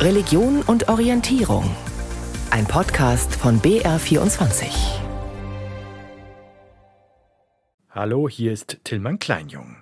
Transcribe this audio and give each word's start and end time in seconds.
Religion 0.00 0.62
und 0.62 0.88
Orientierung. 0.88 1.76
Ein 2.50 2.64
Podcast 2.64 3.34
von 3.34 3.60
BR24. 3.60 4.64
Hallo, 7.90 8.26
hier 8.26 8.50
ist 8.50 8.78
Tillmann 8.84 9.18
Kleinjung. 9.18 9.76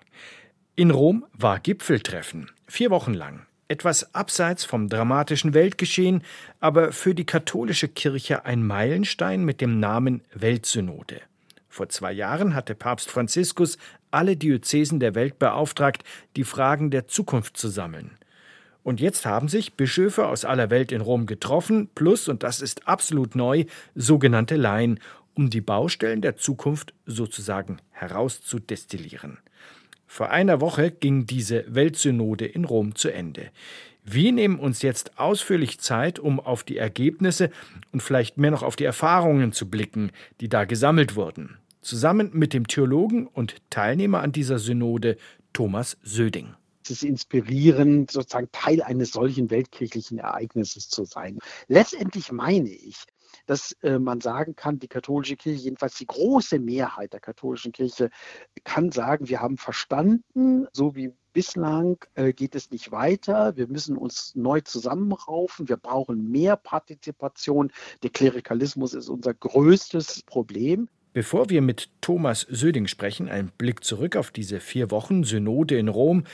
In 0.74 0.90
Rom 0.90 1.24
war 1.34 1.60
Gipfeltreffen, 1.60 2.50
vier 2.66 2.90
Wochen 2.90 3.14
lang. 3.14 3.46
Etwas 3.68 4.12
abseits 4.12 4.64
vom 4.64 4.88
dramatischen 4.88 5.54
Weltgeschehen, 5.54 6.24
aber 6.58 6.90
für 6.90 7.14
die 7.14 7.24
katholische 7.24 7.86
Kirche 7.86 8.44
ein 8.44 8.66
Meilenstein 8.66 9.44
mit 9.44 9.60
dem 9.60 9.78
Namen 9.78 10.22
Weltsynode. 10.34 11.20
Vor 11.68 11.90
zwei 11.90 12.10
Jahren 12.10 12.56
hatte 12.56 12.74
Papst 12.74 13.08
Franziskus 13.08 13.78
alle 14.10 14.36
Diözesen 14.36 14.98
der 14.98 15.14
Welt 15.14 15.38
beauftragt, 15.38 16.02
die 16.34 16.42
Fragen 16.42 16.90
der 16.90 17.06
Zukunft 17.06 17.56
zu 17.56 17.68
sammeln. 17.68 18.17
Und 18.88 19.00
jetzt 19.00 19.26
haben 19.26 19.48
sich 19.48 19.74
Bischöfe 19.74 20.28
aus 20.28 20.46
aller 20.46 20.70
Welt 20.70 20.92
in 20.92 21.02
Rom 21.02 21.26
getroffen, 21.26 21.90
plus, 21.94 22.26
und 22.26 22.42
das 22.42 22.62
ist 22.62 22.88
absolut 22.88 23.36
neu, 23.36 23.66
sogenannte 23.94 24.56
Laien, 24.56 24.98
um 25.34 25.50
die 25.50 25.60
Baustellen 25.60 26.22
der 26.22 26.36
Zukunft 26.36 26.94
sozusagen 27.04 27.82
herauszudestillieren. 27.90 29.40
Vor 30.06 30.30
einer 30.30 30.62
Woche 30.62 30.90
ging 30.90 31.26
diese 31.26 31.66
Weltsynode 31.68 32.46
in 32.46 32.64
Rom 32.64 32.94
zu 32.94 33.12
Ende. 33.12 33.50
Wir 34.06 34.32
nehmen 34.32 34.58
uns 34.58 34.80
jetzt 34.80 35.18
ausführlich 35.18 35.80
Zeit, 35.80 36.18
um 36.18 36.40
auf 36.40 36.64
die 36.64 36.78
Ergebnisse 36.78 37.50
und 37.92 38.02
vielleicht 38.02 38.38
mehr 38.38 38.52
noch 38.52 38.62
auf 38.62 38.74
die 38.74 38.84
Erfahrungen 38.84 39.52
zu 39.52 39.68
blicken, 39.68 40.12
die 40.40 40.48
da 40.48 40.64
gesammelt 40.64 41.14
wurden. 41.14 41.58
Zusammen 41.82 42.30
mit 42.32 42.54
dem 42.54 42.66
Theologen 42.66 43.26
und 43.26 43.56
Teilnehmer 43.68 44.22
an 44.22 44.32
dieser 44.32 44.58
Synode 44.58 45.18
Thomas 45.52 45.98
Söding 46.02 46.54
es 46.90 47.02
ist 47.02 47.08
inspirierend, 47.08 48.10
sozusagen 48.10 48.48
Teil 48.52 48.82
eines 48.82 49.12
solchen 49.12 49.50
weltkirchlichen 49.50 50.18
Ereignisses 50.18 50.88
zu 50.88 51.04
sein. 51.04 51.38
Letztendlich 51.66 52.32
meine 52.32 52.70
ich, 52.70 53.04
dass 53.46 53.72
äh, 53.82 53.98
man 53.98 54.20
sagen 54.20 54.56
kann, 54.56 54.78
die 54.78 54.88
katholische 54.88 55.36
Kirche, 55.36 55.64
jedenfalls 55.64 55.96
die 55.96 56.06
große 56.06 56.58
Mehrheit 56.58 57.12
der 57.12 57.20
katholischen 57.20 57.72
Kirche, 57.72 58.10
kann 58.64 58.90
sagen, 58.90 59.28
wir 59.28 59.40
haben 59.40 59.56
verstanden, 59.56 60.66
so 60.72 60.94
wie 60.94 61.12
bislang 61.32 61.98
äh, 62.14 62.32
geht 62.32 62.54
es 62.54 62.70
nicht 62.70 62.90
weiter. 62.90 63.56
Wir 63.56 63.68
müssen 63.68 63.96
uns 63.96 64.34
neu 64.34 64.60
zusammenraufen. 64.60 65.68
Wir 65.68 65.76
brauchen 65.76 66.30
mehr 66.30 66.56
Partizipation. 66.56 67.70
Der 68.02 68.10
Klerikalismus 68.10 68.94
ist 68.94 69.08
unser 69.08 69.34
größtes 69.34 70.22
Problem. 70.22 70.88
Bevor 71.12 71.48
wir 71.50 71.62
mit 71.62 71.90
Thomas 72.00 72.46
Söding 72.50 72.86
sprechen, 72.86 73.28
ein 73.28 73.50
Blick 73.56 73.82
zurück 73.82 74.14
auf 74.16 74.30
diese 74.30 74.60
vier 74.60 74.90
Wochen 74.90 75.24
Synode 75.24 75.78
in 75.78 75.88
Rom. 75.88 76.24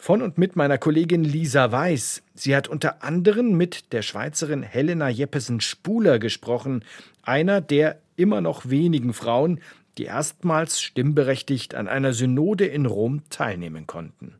Von 0.00 0.22
und 0.22 0.38
mit 0.38 0.54
meiner 0.54 0.78
Kollegin 0.78 1.24
Lisa 1.24 1.72
Weiß. 1.72 2.22
Sie 2.34 2.54
hat 2.54 2.68
unter 2.68 3.02
anderem 3.02 3.56
mit 3.56 3.92
der 3.92 4.02
Schweizerin 4.02 4.62
Helena 4.62 5.08
Jeppesen-Spuler 5.08 6.20
gesprochen, 6.20 6.84
einer 7.22 7.60
der 7.60 7.98
immer 8.14 8.40
noch 8.40 8.70
wenigen 8.70 9.12
Frauen, 9.12 9.60
die 9.98 10.04
erstmals 10.04 10.80
stimmberechtigt 10.80 11.74
an 11.74 11.88
einer 11.88 12.12
Synode 12.12 12.64
in 12.64 12.86
Rom 12.86 13.22
teilnehmen 13.28 13.88
konnten. 13.88 14.36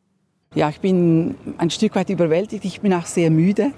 Ja, 0.54 0.68
ich 0.68 0.78
bin 0.78 1.34
ein 1.58 1.70
Stück 1.70 1.96
weit 1.96 2.08
überwältigt. 2.08 2.64
Ich 2.64 2.80
bin 2.80 2.94
auch 2.94 3.06
sehr 3.06 3.30
müde 3.30 3.72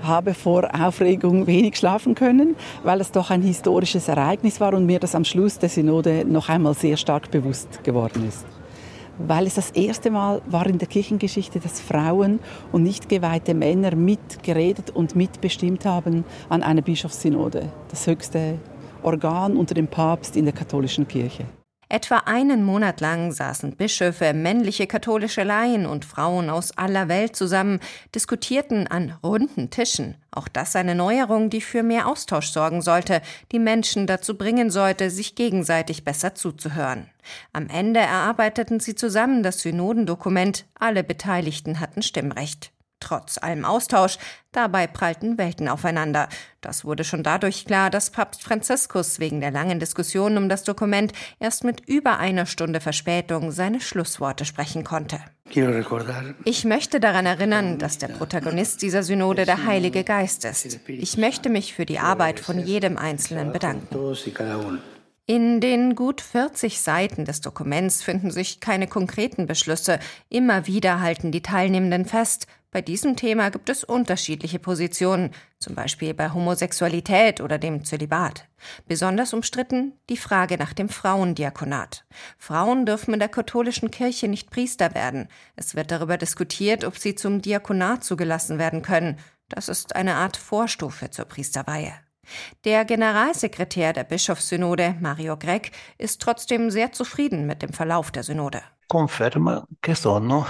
habe 0.00 0.32
vor 0.32 0.68
Aufregung 0.80 1.48
wenig 1.48 1.76
schlafen 1.76 2.14
können, 2.14 2.54
weil 2.84 3.00
es 3.00 3.10
doch 3.10 3.30
ein 3.30 3.42
historisches 3.42 4.06
Ereignis 4.06 4.60
war 4.60 4.72
und 4.74 4.86
mir 4.86 5.00
das 5.00 5.16
am 5.16 5.24
Schluss 5.24 5.58
der 5.58 5.68
Synode 5.68 6.24
noch 6.24 6.48
einmal 6.48 6.74
sehr 6.74 6.96
stark 6.96 7.32
bewusst 7.32 7.82
geworden 7.82 8.28
ist 8.28 8.46
weil 9.18 9.46
es 9.46 9.54
das 9.54 9.70
erste 9.70 10.10
Mal 10.10 10.42
war 10.46 10.66
in 10.66 10.78
der 10.78 10.88
Kirchengeschichte, 10.88 11.60
dass 11.60 11.80
Frauen 11.80 12.40
und 12.72 12.82
nicht 12.82 13.08
geweihte 13.08 13.54
Männer 13.54 13.94
mitgeredet 13.94 14.90
und 14.90 15.16
mitbestimmt 15.16 15.84
haben 15.84 16.24
an 16.48 16.62
einer 16.62 16.82
Bischofssynode, 16.82 17.70
das 17.90 18.06
höchste 18.06 18.58
Organ 19.02 19.56
unter 19.56 19.74
dem 19.74 19.88
Papst 19.88 20.36
in 20.36 20.44
der 20.44 20.54
katholischen 20.54 21.06
Kirche. 21.06 21.44
Etwa 21.90 22.18
einen 22.26 22.64
Monat 22.64 23.00
lang 23.00 23.32
saßen 23.32 23.76
Bischöfe, 23.76 24.34
männliche 24.34 24.86
katholische 24.86 25.42
Laien 25.42 25.86
und 25.86 26.04
Frauen 26.04 26.50
aus 26.50 26.76
aller 26.76 27.08
Welt 27.08 27.34
zusammen, 27.34 27.80
diskutierten 28.14 28.86
an 28.86 29.16
runden 29.22 29.70
Tischen. 29.70 30.16
Auch 30.30 30.48
das 30.48 30.76
eine 30.76 30.94
Neuerung, 30.94 31.48
die 31.48 31.62
für 31.62 31.82
mehr 31.82 32.06
Austausch 32.06 32.48
sorgen 32.48 32.82
sollte, 32.82 33.22
die 33.52 33.58
Menschen 33.58 34.06
dazu 34.06 34.36
bringen 34.36 34.70
sollte, 34.70 35.08
sich 35.08 35.34
gegenseitig 35.34 36.04
besser 36.04 36.34
zuzuhören. 36.34 37.08
Am 37.54 37.68
Ende 37.68 38.00
erarbeiteten 38.00 38.80
sie 38.80 38.94
zusammen 38.94 39.42
das 39.42 39.60
Synodendokument, 39.60 40.66
alle 40.78 41.02
Beteiligten 41.02 41.80
hatten 41.80 42.02
Stimmrecht. 42.02 42.70
Trotz 43.00 43.38
allem 43.38 43.64
Austausch, 43.64 44.18
dabei 44.50 44.86
prallten 44.86 45.38
Welten 45.38 45.68
aufeinander. 45.68 46.28
Das 46.60 46.84
wurde 46.84 47.04
schon 47.04 47.22
dadurch 47.22 47.64
klar, 47.64 47.90
dass 47.90 48.10
Papst 48.10 48.42
Franziskus 48.42 49.20
wegen 49.20 49.40
der 49.40 49.52
langen 49.52 49.78
Diskussion 49.78 50.36
um 50.36 50.48
das 50.48 50.64
Dokument 50.64 51.12
erst 51.38 51.62
mit 51.62 51.88
über 51.88 52.18
einer 52.18 52.46
Stunde 52.46 52.80
Verspätung 52.80 53.52
seine 53.52 53.80
Schlussworte 53.80 54.44
sprechen 54.44 54.82
konnte. 54.82 55.20
Ich 56.44 56.64
möchte 56.64 57.00
daran 57.00 57.26
erinnern, 57.26 57.78
dass 57.78 57.98
der 57.98 58.08
Protagonist 58.08 58.82
dieser 58.82 59.02
Synode 59.02 59.46
der 59.46 59.64
Heilige 59.64 60.04
Geist 60.04 60.44
ist. 60.44 60.80
Ich 60.88 61.16
möchte 61.16 61.48
mich 61.48 61.74
für 61.74 61.86
die 61.86 62.00
Arbeit 62.00 62.40
von 62.40 62.58
jedem 62.58 62.98
Einzelnen 62.98 63.52
bedanken. 63.52 63.96
In 65.30 65.60
den 65.60 65.94
gut 65.94 66.22
40 66.22 66.80
Seiten 66.80 67.26
des 67.26 67.42
Dokuments 67.42 68.02
finden 68.02 68.30
sich 68.30 68.60
keine 68.60 68.86
konkreten 68.86 69.46
Beschlüsse. 69.46 69.98
Immer 70.30 70.66
wieder 70.66 71.02
halten 71.02 71.32
die 71.32 71.42
Teilnehmenden 71.42 72.06
fest, 72.06 72.46
bei 72.70 72.82
diesem 72.82 73.16
Thema 73.16 73.50
gibt 73.50 73.70
es 73.70 73.82
unterschiedliche 73.82 74.58
Positionen, 74.58 75.30
zum 75.58 75.74
Beispiel 75.74 76.12
bei 76.12 76.30
Homosexualität 76.30 77.40
oder 77.40 77.56
dem 77.56 77.82
Zölibat. 77.84 78.46
Besonders 78.86 79.32
umstritten 79.32 79.94
die 80.10 80.18
Frage 80.18 80.58
nach 80.58 80.74
dem 80.74 80.90
Frauendiakonat. 80.90 82.04
Frauen 82.36 82.84
dürfen 82.84 83.14
in 83.14 83.20
der 83.20 83.30
katholischen 83.30 83.90
Kirche 83.90 84.28
nicht 84.28 84.50
Priester 84.50 84.94
werden. 84.94 85.28
Es 85.56 85.76
wird 85.76 85.90
darüber 85.90 86.18
diskutiert, 86.18 86.84
ob 86.84 86.98
sie 86.98 87.14
zum 87.14 87.40
Diakonat 87.40 88.04
zugelassen 88.04 88.58
werden 88.58 88.82
können. 88.82 89.18
Das 89.48 89.70
ist 89.70 89.96
eine 89.96 90.16
Art 90.16 90.36
Vorstufe 90.36 91.10
zur 91.10 91.24
Priesterweihe. 91.24 91.94
Der 92.64 92.84
Generalsekretär 92.84 93.94
der 93.94 94.04
Bischofssynode, 94.04 94.96
Mario 95.00 95.38
Gregg, 95.38 95.70
ist 95.96 96.20
trotzdem 96.20 96.70
sehr 96.70 96.92
zufrieden 96.92 97.46
mit 97.46 97.62
dem 97.62 97.72
Verlauf 97.72 98.10
der 98.10 98.24
Synode. 98.24 98.60
Conferma 98.88 99.66
che 99.82 99.94
sono 99.94 100.46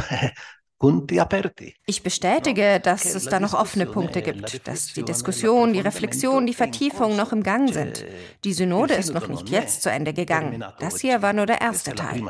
ich 1.87 2.03
bestätige, 2.03 2.79
dass 2.81 3.15
es 3.15 3.25
da 3.25 3.41
noch 3.41 3.55
offene 3.55 3.87
Punkte 3.87 4.23
gibt, 4.23 4.67
dass 4.69 4.93
die 4.93 5.03
Diskussion, 5.03 5.73
die 5.73 5.81
Reflexion, 5.81 6.47
die 6.47 6.55
Vertiefung 6.55 7.17
noch 7.17 7.33
im 7.33 7.43
Gang 7.43 7.73
sind. 7.73 8.05
Die 8.45 8.53
Synode 8.53 8.95
ist 8.95 9.13
noch 9.13 9.27
nicht 9.27 9.49
jetzt 9.49 9.83
zu 9.83 9.91
Ende 9.91 10.13
gegangen. 10.13 10.65
Das 10.79 11.01
hier 11.01 11.21
war 11.21 11.33
nur 11.33 11.47
der 11.47 11.61
erste 11.61 11.95
Teil. 11.95 12.23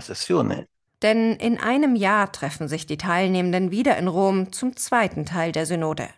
Denn 1.02 1.34
in 1.34 1.58
einem 1.58 1.94
Jahr 1.94 2.32
treffen 2.32 2.66
sich 2.66 2.86
die 2.86 2.96
Teilnehmenden 2.96 3.70
wieder 3.70 3.96
in 3.98 4.08
Rom 4.08 4.50
zum 4.52 4.76
zweiten 4.76 5.26
Teil 5.26 5.52
der 5.52 5.64
Synode. 5.64 6.08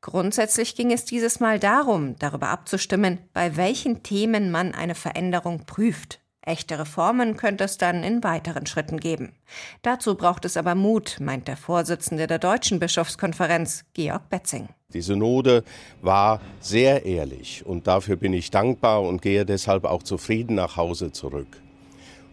Grundsätzlich 0.00 0.74
ging 0.74 0.90
es 0.90 1.04
dieses 1.04 1.38
Mal 1.38 1.60
darum, 1.60 2.16
darüber 2.18 2.48
abzustimmen, 2.48 3.18
bei 3.32 3.56
welchen 3.56 4.02
Themen 4.02 4.50
man 4.50 4.74
eine 4.74 4.94
Veränderung 4.94 5.66
prüft. 5.66 6.20
Echte 6.46 6.78
Reformen 6.78 7.38
könnte 7.38 7.64
es 7.64 7.78
dann 7.78 8.02
in 8.02 8.22
weiteren 8.22 8.66
Schritten 8.66 9.00
geben. 9.00 9.32
Dazu 9.80 10.14
braucht 10.14 10.44
es 10.44 10.58
aber 10.58 10.74
Mut, 10.74 11.16
meint 11.20 11.48
der 11.48 11.56
Vorsitzende 11.56 12.26
der 12.26 12.38
Deutschen 12.38 12.78
Bischofskonferenz, 12.78 13.84
Georg 13.94 14.28
Betzing. 14.28 14.68
Die 14.92 15.00
Synode 15.00 15.64
war 16.02 16.40
sehr 16.60 17.06
ehrlich 17.06 17.64
und 17.64 17.86
dafür 17.86 18.16
bin 18.16 18.34
ich 18.34 18.50
dankbar 18.50 19.02
und 19.02 19.22
gehe 19.22 19.46
deshalb 19.46 19.84
auch 19.84 20.02
zufrieden 20.02 20.56
nach 20.56 20.76
Hause 20.76 21.12
zurück. 21.12 21.62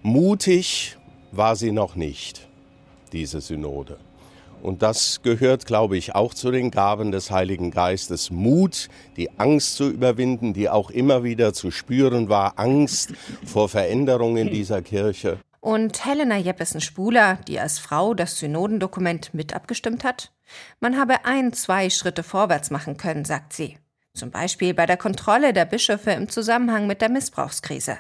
Mutig 0.04 0.98
war 1.32 1.56
sie 1.56 1.72
noch 1.72 1.96
nicht, 1.96 2.48
diese 3.14 3.40
Synode. 3.40 3.98
Und 4.62 4.82
das 4.82 5.22
gehört, 5.24 5.66
glaube 5.66 5.98
ich, 5.98 6.16
auch 6.16 6.34
zu 6.34 6.52
den 6.52 6.72
Gaben 6.72 7.12
des 7.12 7.32
Heiligen 7.32 7.72
Geistes. 7.72 8.30
Mut, 8.30 8.90
die 9.18 9.30
Angst 9.40 9.76
zu 9.76 9.90
überwinden, 9.90 10.54
die 10.54 10.70
auch 10.70 10.92
immer 10.92 11.24
wieder 11.24 11.54
zu 11.54 11.72
spüren 11.72 12.30
war. 12.30 12.60
Angst 12.60 13.14
vor 13.46 13.70
Veränderungen 13.70 14.48
in 14.48 14.54
dieser 14.54 14.82
Kirche. 14.82 15.40
Und 15.60 16.06
Helena 16.06 16.38
Jeppesen-Spuler, 16.38 17.38
die 17.48 17.60
als 17.60 17.78
Frau 17.80 18.14
das 18.14 18.40
Synodendokument 18.40 19.34
mit 19.34 19.54
abgestimmt 19.54 20.04
hat? 20.04 20.32
Man 20.80 20.98
habe 20.98 21.26
ein, 21.26 21.54
zwei 21.54 21.90
Schritte 21.90 22.24
vorwärts 22.24 22.72
machen 22.72 22.98
können, 22.98 23.26
sagt 23.26 23.54
sie. 23.54 23.78
Zum 24.14 24.32
Beispiel 24.32 24.74
bei 24.74 24.86
der 24.86 24.98
Kontrolle 24.98 25.54
der 25.54 25.66
Bischöfe 25.66 26.12
im 26.12 26.30
Zusammenhang 26.30 26.88
mit 26.88 27.02
der 27.02 27.10
Missbrauchskrise. 27.10 27.98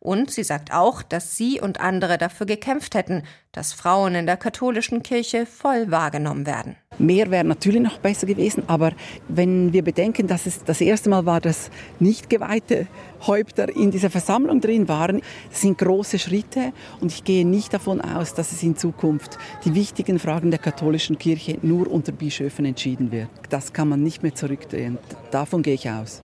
Und 0.00 0.30
sie 0.30 0.44
sagt 0.44 0.72
auch, 0.72 1.02
dass 1.02 1.36
sie 1.36 1.60
und 1.60 1.80
andere 1.80 2.18
dafür 2.18 2.46
gekämpft 2.46 2.94
hätten, 2.94 3.22
dass 3.52 3.74
Frauen 3.74 4.14
in 4.14 4.26
der 4.26 4.38
katholischen 4.38 5.02
Kirche 5.02 5.44
voll 5.44 5.90
wahrgenommen 5.90 6.46
werden. 6.46 6.76
Mehr 6.98 7.30
wäre 7.30 7.44
natürlich 7.44 7.82
noch 7.82 7.98
besser 7.98 8.26
gewesen, 8.26 8.64
aber 8.66 8.92
wenn 9.28 9.72
wir 9.72 9.82
bedenken, 9.82 10.26
dass 10.26 10.46
es 10.46 10.64
das 10.64 10.80
erste 10.80 11.10
Mal 11.10 11.26
war, 11.26 11.40
dass 11.40 11.70
nicht 11.98 12.30
geweihte 12.30 12.86
Häupter 13.26 13.74
in 13.74 13.90
dieser 13.90 14.10
Versammlung 14.10 14.60
drin 14.60 14.88
waren, 14.88 15.20
sind 15.50 15.78
große 15.78 16.18
Schritte 16.18 16.72
und 17.00 17.12
ich 17.12 17.24
gehe 17.24 17.46
nicht 17.46 17.74
davon 17.74 18.00
aus, 18.00 18.34
dass 18.34 18.52
es 18.52 18.62
in 18.62 18.76
Zukunft 18.76 19.38
die 19.64 19.74
wichtigen 19.74 20.18
Fragen 20.18 20.50
der 20.50 20.60
katholischen 20.60 21.18
Kirche 21.18 21.58
nur 21.62 21.90
unter 21.90 22.12
Bischöfen 22.12 22.64
entschieden 22.64 23.12
wird. 23.12 23.28
Das 23.50 23.72
kann 23.72 23.88
man 23.88 24.02
nicht 24.02 24.22
mehr 24.22 24.34
zurückdrehen. 24.34 24.98
Davon 25.30 25.62
gehe 25.62 25.74
ich 25.74 25.90
aus. 25.90 26.21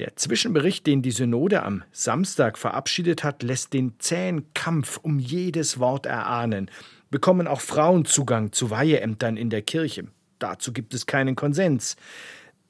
Der 0.00 0.16
Zwischenbericht, 0.16 0.86
den 0.86 1.02
die 1.02 1.10
Synode 1.10 1.62
am 1.62 1.84
Samstag 1.92 2.56
verabschiedet 2.56 3.22
hat, 3.22 3.42
lässt 3.42 3.74
den 3.74 3.92
zähen 3.98 4.46
Kampf 4.54 4.96
um 4.96 5.18
jedes 5.18 5.78
Wort 5.78 6.06
erahnen. 6.06 6.70
Bekommen 7.10 7.46
auch 7.46 7.60
Frauen 7.60 8.06
Zugang 8.06 8.50
zu 8.50 8.70
Weiheämtern 8.70 9.36
in 9.36 9.50
der 9.50 9.60
Kirche? 9.60 10.06
Dazu 10.38 10.72
gibt 10.72 10.94
es 10.94 11.04
keinen 11.04 11.36
Konsens. 11.36 11.96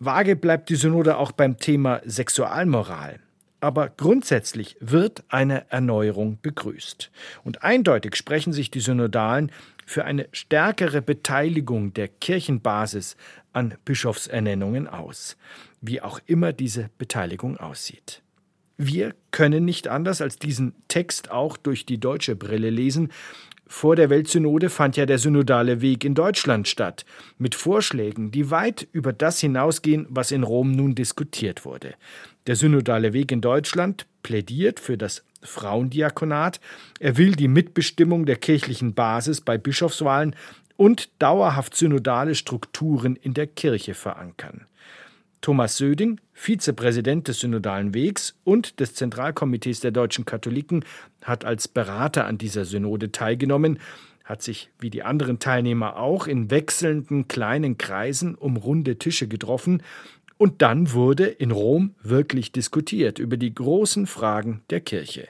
Vage 0.00 0.34
bleibt 0.34 0.70
die 0.70 0.74
Synode 0.74 1.18
auch 1.18 1.30
beim 1.30 1.56
Thema 1.56 2.00
Sexualmoral. 2.04 3.20
Aber 3.60 3.90
grundsätzlich 3.90 4.76
wird 4.80 5.22
eine 5.28 5.70
Erneuerung 5.70 6.38
begrüßt. 6.42 7.12
Und 7.44 7.62
eindeutig 7.62 8.16
sprechen 8.16 8.52
sich 8.52 8.72
die 8.72 8.80
Synodalen 8.80 9.52
für 9.90 10.04
eine 10.04 10.28
stärkere 10.30 11.02
Beteiligung 11.02 11.92
der 11.94 12.06
Kirchenbasis 12.06 13.16
an 13.52 13.74
Bischofsernennungen 13.84 14.86
aus, 14.86 15.36
wie 15.80 16.00
auch 16.00 16.20
immer 16.26 16.52
diese 16.52 16.90
Beteiligung 16.96 17.56
aussieht. 17.56 18.22
Wir 18.78 19.16
können 19.32 19.64
nicht 19.64 19.88
anders 19.88 20.20
als 20.20 20.38
diesen 20.38 20.74
Text 20.86 21.32
auch 21.32 21.56
durch 21.56 21.86
die 21.86 21.98
deutsche 21.98 22.36
Brille 22.36 22.70
lesen. 22.70 23.10
Vor 23.66 23.96
der 23.96 24.10
Weltsynode 24.10 24.70
fand 24.70 24.96
ja 24.96 25.06
der 25.06 25.18
synodale 25.18 25.80
Weg 25.80 26.04
in 26.04 26.14
Deutschland 26.14 26.68
statt, 26.68 27.04
mit 27.36 27.56
Vorschlägen, 27.56 28.30
die 28.30 28.52
weit 28.52 28.86
über 28.92 29.12
das 29.12 29.40
hinausgehen, 29.40 30.06
was 30.08 30.30
in 30.30 30.44
Rom 30.44 30.70
nun 30.70 30.94
diskutiert 30.94 31.64
wurde. 31.64 31.94
Der 32.46 32.54
synodale 32.54 33.12
Weg 33.12 33.32
in 33.32 33.40
Deutschland 33.40 34.06
plädiert 34.22 34.78
für 34.78 34.96
das 34.96 35.24
Frauendiakonat. 35.42 36.60
Er 36.98 37.16
will 37.16 37.32
die 37.32 37.48
Mitbestimmung 37.48 38.26
der 38.26 38.36
kirchlichen 38.36 38.94
Basis 38.94 39.40
bei 39.40 39.58
Bischofswahlen 39.58 40.36
und 40.76 41.10
dauerhaft 41.18 41.76
synodale 41.76 42.34
Strukturen 42.34 43.16
in 43.16 43.34
der 43.34 43.46
Kirche 43.46 43.94
verankern. 43.94 44.66
Thomas 45.40 45.76
Söding, 45.76 46.20
Vizepräsident 46.34 47.28
des 47.28 47.40
Synodalen 47.40 47.94
Wegs 47.94 48.34
und 48.44 48.78
des 48.78 48.94
Zentralkomitees 48.94 49.80
der 49.80 49.90
deutschen 49.90 50.26
Katholiken, 50.26 50.84
hat 51.22 51.44
als 51.44 51.66
Berater 51.66 52.26
an 52.26 52.36
dieser 52.36 52.66
Synode 52.66 53.10
teilgenommen, 53.10 53.78
hat 54.24 54.42
sich 54.42 54.70
wie 54.78 54.90
die 54.90 55.02
anderen 55.02 55.38
Teilnehmer 55.38 55.96
auch 55.96 56.26
in 56.26 56.50
wechselnden 56.50 57.26
kleinen 57.26 57.78
Kreisen 57.78 58.34
um 58.34 58.56
runde 58.56 58.96
Tische 58.96 59.28
getroffen 59.28 59.82
und 60.40 60.62
dann 60.62 60.94
wurde 60.94 61.26
in 61.26 61.50
Rom 61.50 61.94
wirklich 62.02 62.50
diskutiert 62.50 63.18
über 63.18 63.36
die 63.36 63.54
großen 63.54 64.06
Fragen 64.06 64.62
der 64.70 64.80
Kirche. 64.80 65.28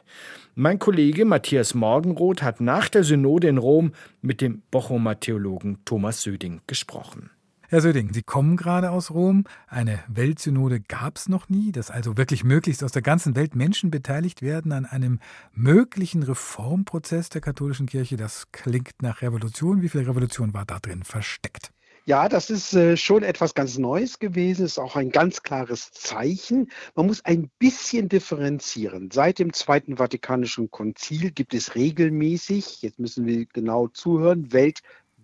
Mein 0.55 0.79
Kollege 0.79 1.25
Matthias 1.25 1.75
Morgenroth 1.75 2.45
hat 2.45 2.61
nach 2.61 2.89
der 2.89 3.03
Synode 3.03 3.49
in 3.49 3.59
Rom 3.59 3.91
mit 4.23 4.41
dem 4.41 4.63
Bochumer 4.71 5.19
Theologen 5.19 5.79
Thomas 5.85 6.23
Söding 6.23 6.61
gesprochen. 6.69 7.31
Herr 7.67 7.81
Söding, 7.81 8.13
Sie 8.13 8.23
kommen 8.23 8.57
gerade 8.57 8.93
aus 8.93 9.11
Rom. 9.11 9.47
Eine 9.67 9.99
Weltsynode 10.07 10.79
gab 10.79 11.17
es 11.17 11.29
noch 11.29 11.49
nie, 11.49 11.73
dass 11.73 11.91
also 11.91 12.17
wirklich 12.17 12.45
möglichst 12.45 12.85
aus 12.85 12.93
der 12.93 13.03
ganzen 13.03 13.35
Welt 13.35 13.57
Menschen 13.57 13.91
beteiligt 13.91 14.43
werden 14.43 14.71
an 14.71 14.87
einem 14.87 15.19
möglichen 15.53 16.23
Reformprozess 16.23 17.31
der 17.31 17.41
katholischen 17.41 17.87
Kirche. 17.87 18.17
Das 18.17 18.53
klingt 18.53 19.03
nach 19.03 19.23
Revolution. 19.23 19.83
Wie 19.83 19.89
viel 19.89 20.03
Revolution 20.03 20.55
war 20.55 20.67
da 20.67 20.79
drin 20.79 21.03
versteckt? 21.03 21.73
Ja, 22.07 22.29
das 22.29 22.51
ist 22.51 22.73
äh, 22.73 22.97
schon 22.97 23.23
etwas 23.23 23.55
ganz 23.55 23.77
Neues 23.79 24.19
gewesen, 24.19 24.65
ist 24.65 24.79
auch 24.79 24.97
ein 24.97 25.11
ganz 25.11 25.43
klares 25.43 25.93
Zeichen. 25.93 26.71
Man 26.95 27.07
muss 27.07 27.25
ein 27.25 27.51
bisschen 27.59 28.09
differenzieren. 28.09 29.11
Seit 29.13 29.39
dem 29.39 29.53
Zweiten 29.53 29.99
Vatikanischen 29.99 30.71
Konzil 30.71 31.31
gibt 31.31 31.53
es 31.55 31.75
regelmäßig, 31.75 32.83
jetzt 32.83 32.99
müssen 32.99 33.27
wir 33.27 33.45
genau 33.47 33.89
zuhören, 33.89 34.53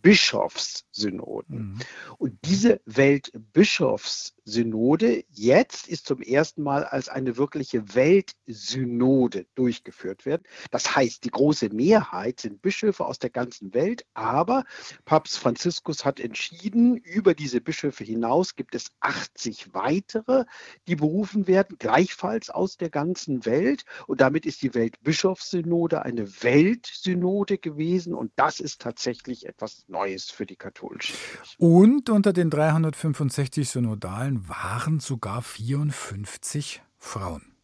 Weltbischofssynoden. 0.06 1.58
Mhm. 1.58 1.79
Und 2.19 2.38
diese 2.44 2.81
Weltbischofs 2.87 4.35
Synode 4.44 5.25
jetzt 5.29 5.88
ist 5.88 6.06
zum 6.06 6.23
ersten 6.23 6.62
Mal 6.62 6.85
als 6.85 7.08
eine 7.08 7.37
wirkliche 7.37 7.97
Weltsynode 7.97 9.47
durchgeführt 9.56 10.25
werden. 10.25 10.44
Das 10.70 10.94
heißt, 10.94 11.25
die 11.25 11.31
große 11.31 11.70
Mehrheit 11.70 12.41
sind 12.41 12.62
Bischöfe 12.62 13.05
aus 13.05 13.19
der 13.19 13.31
ganzen 13.31 13.75
Welt, 13.75 14.06
aber 14.14 14.64
Papst 15.05 15.38
Franziskus 15.38 16.05
hat 16.05 16.20
entschieden, 16.20 16.97
über 16.97 17.35
diese 17.35 17.61
Bischöfe 17.61 18.05
hinaus 18.05 18.55
gibt 18.55 18.76
es 18.76 18.93
80 19.00 19.75
weitere, 19.75 20.44
die 20.87 20.94
berufen 20.94 21.49
werden, 21.49 21.76
gleichfalls 21.81 22.49
aus 22.49 22.76
der 22.76 22.91
ganzen 22.91 23.44
Welt. 23.47 23.85
Und 24.06 24.20
damit 24.20 24.47
ist 24.47 24.62
die 24.62 24.75
Weltbischofssynode 24.75 26.02
eine 26.02 26.43
Weltsynode 26.44 27.59
gewesen 27.59 28.14
und 28.14 28.31
das 28.37 28.61
ist 28.61 28.81
tatsächlich 28.81 29.47
etwas 29.47 29.85
Neues 29.88 29.95
für 30.32 30.46
die 30.46 30.56
katholische 30.56 31.14
Kirche. 31.14 31.56
Und 31.58 32.10
unter 32.10 32.32
den 32.32 32.50
365 32.50 33.69
Synodalen 33.69 34.48
waren 34.48 35.00
sogar 35.00 35.43
54 35.43 36.82
Frauen. 36.98 37.56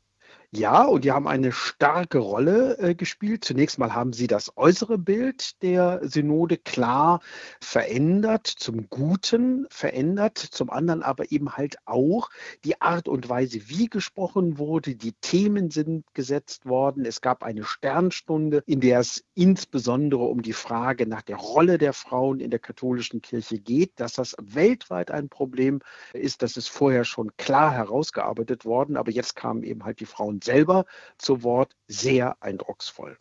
Ja, 0.55 0.85
und 0.85 1.05
die 1.05 1.13
haben 1.13 1.27
eine 1.29 1.51
starke 1.51 2.19
Rolle 2.19 2.77
äh, 2.77 2.95
gespielt. 2.95 3.43
Zunächst 3.43 3.79
mal 3.79 3.95
haben 3.95 4.13
sie 4.13 4.27
das 4.27 4.55
äußere 4.55 4.99
Bild 4.99 5.63
der 5.63 6.01
Synode 6.03 6.59
klar 6.59 7.21
verändert, 7.59 8.49
zum 8.49 8.91
Guten 8.91 9.67
verändert, 9.71 10.37
zum 10.37 10.69
anderen 10.69 11.03
aber 11.03 11.33
eben 11.33 11.57
halt 11.57 11.77
auch 11.87 12.29
die 12.67 12.83
Art 12.83 13.09
und 13.09 13.31
Weise, 13.31 13.71
wie 13.71 13.87
gesprochen 13.87 14.59
wurde. 14.59 14.95
Die 14.95 15.15
Themen 15.23 15.71
sind 15.71 16.05
gesetzt 16.13 16.67
worden. 16.67 17.07
Es 17.07 17.23
gab 17.23 17.43
eine 17.45 17.65
Sternstunde, 17.65 18.63
in 18.67 18.81
der 18.81 19.01
es 19.01 19.25
insbesondere 19.35 20.25
um 20.25 20.43
die 20.43 20.53
Frage 20.53 21.07
nach 21.07 21.23
der 21.23 21.37
Rolle 21.37 21.79
der 21.79 21.95
Frauen 21.95 22.41
in 22.41 22.51
der 22.51 22.61
katholischen 22.61 23.23
Kirche 23.23 23.59
geht. 23.59 23.93
Dass 23.97 24.13
das 24.13 24.37
weltweit 24.39 25.13
ein 25.13 25.31
Problem 25.31 25.81
ist, 26.13 26.43
das 26.43 26.59
ist 26.59 26.69
vorher 26.69 27.07
schon 27.07 27.35
klar 27.39 27.73
herausgearbeitet 27.73 28.67
worden, 28.67 28.99
aber 28.99 29.11
jetzt 29.11 29.35
kamen 29.35 29.63
eben 29.63 29.87
halt 29.87 30.01
die 30.01 30.05
Frauen 30.05 30.42
selber 30.45 30.85
zu 31.19 31.43
Wort 31.43 31.77
sehr 31.87 32.37
eindrucksvoll. 32.43 33.19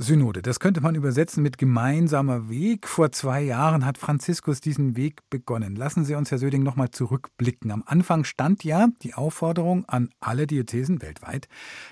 Synode, 0.00 0.42
das 0.42 0.60
könnte 0.60 0.80
man 0.80 0.94
übersetzen 0.94 1.42
mit 1.42 1.58
gemeinsamer 1.58 2.48
Weg. 2.48 2.86
Vor 2.86 3.10
zwei 3.10 3.42
Jahren 3.42 3.84
hat 3.84 3.98
Franziskus 3.98 4.60
diesen 4.60 4.96
Weg 4.96 5.28
begonnen. 5.28 5.74
Lassen 5.74 6.04
Sie 6.04 6.14
uns, 6.14 6.30
Herr 6.30 6.38
Söding, 6.38 6.62
nochmal 6.62 6.90
zurückblicken. 6.90 7.72
Am 7.72 7.82
Anfang 7.84 8.22
stand 8.22 8.62
ja 8.62 8.88
die 9.02 9.14
Aufforderung 9.14 9.86
an 9.86 10.10
alle 10.20 10.46
Diözesen 10.46 11.02
weltweit, 11.02 11.48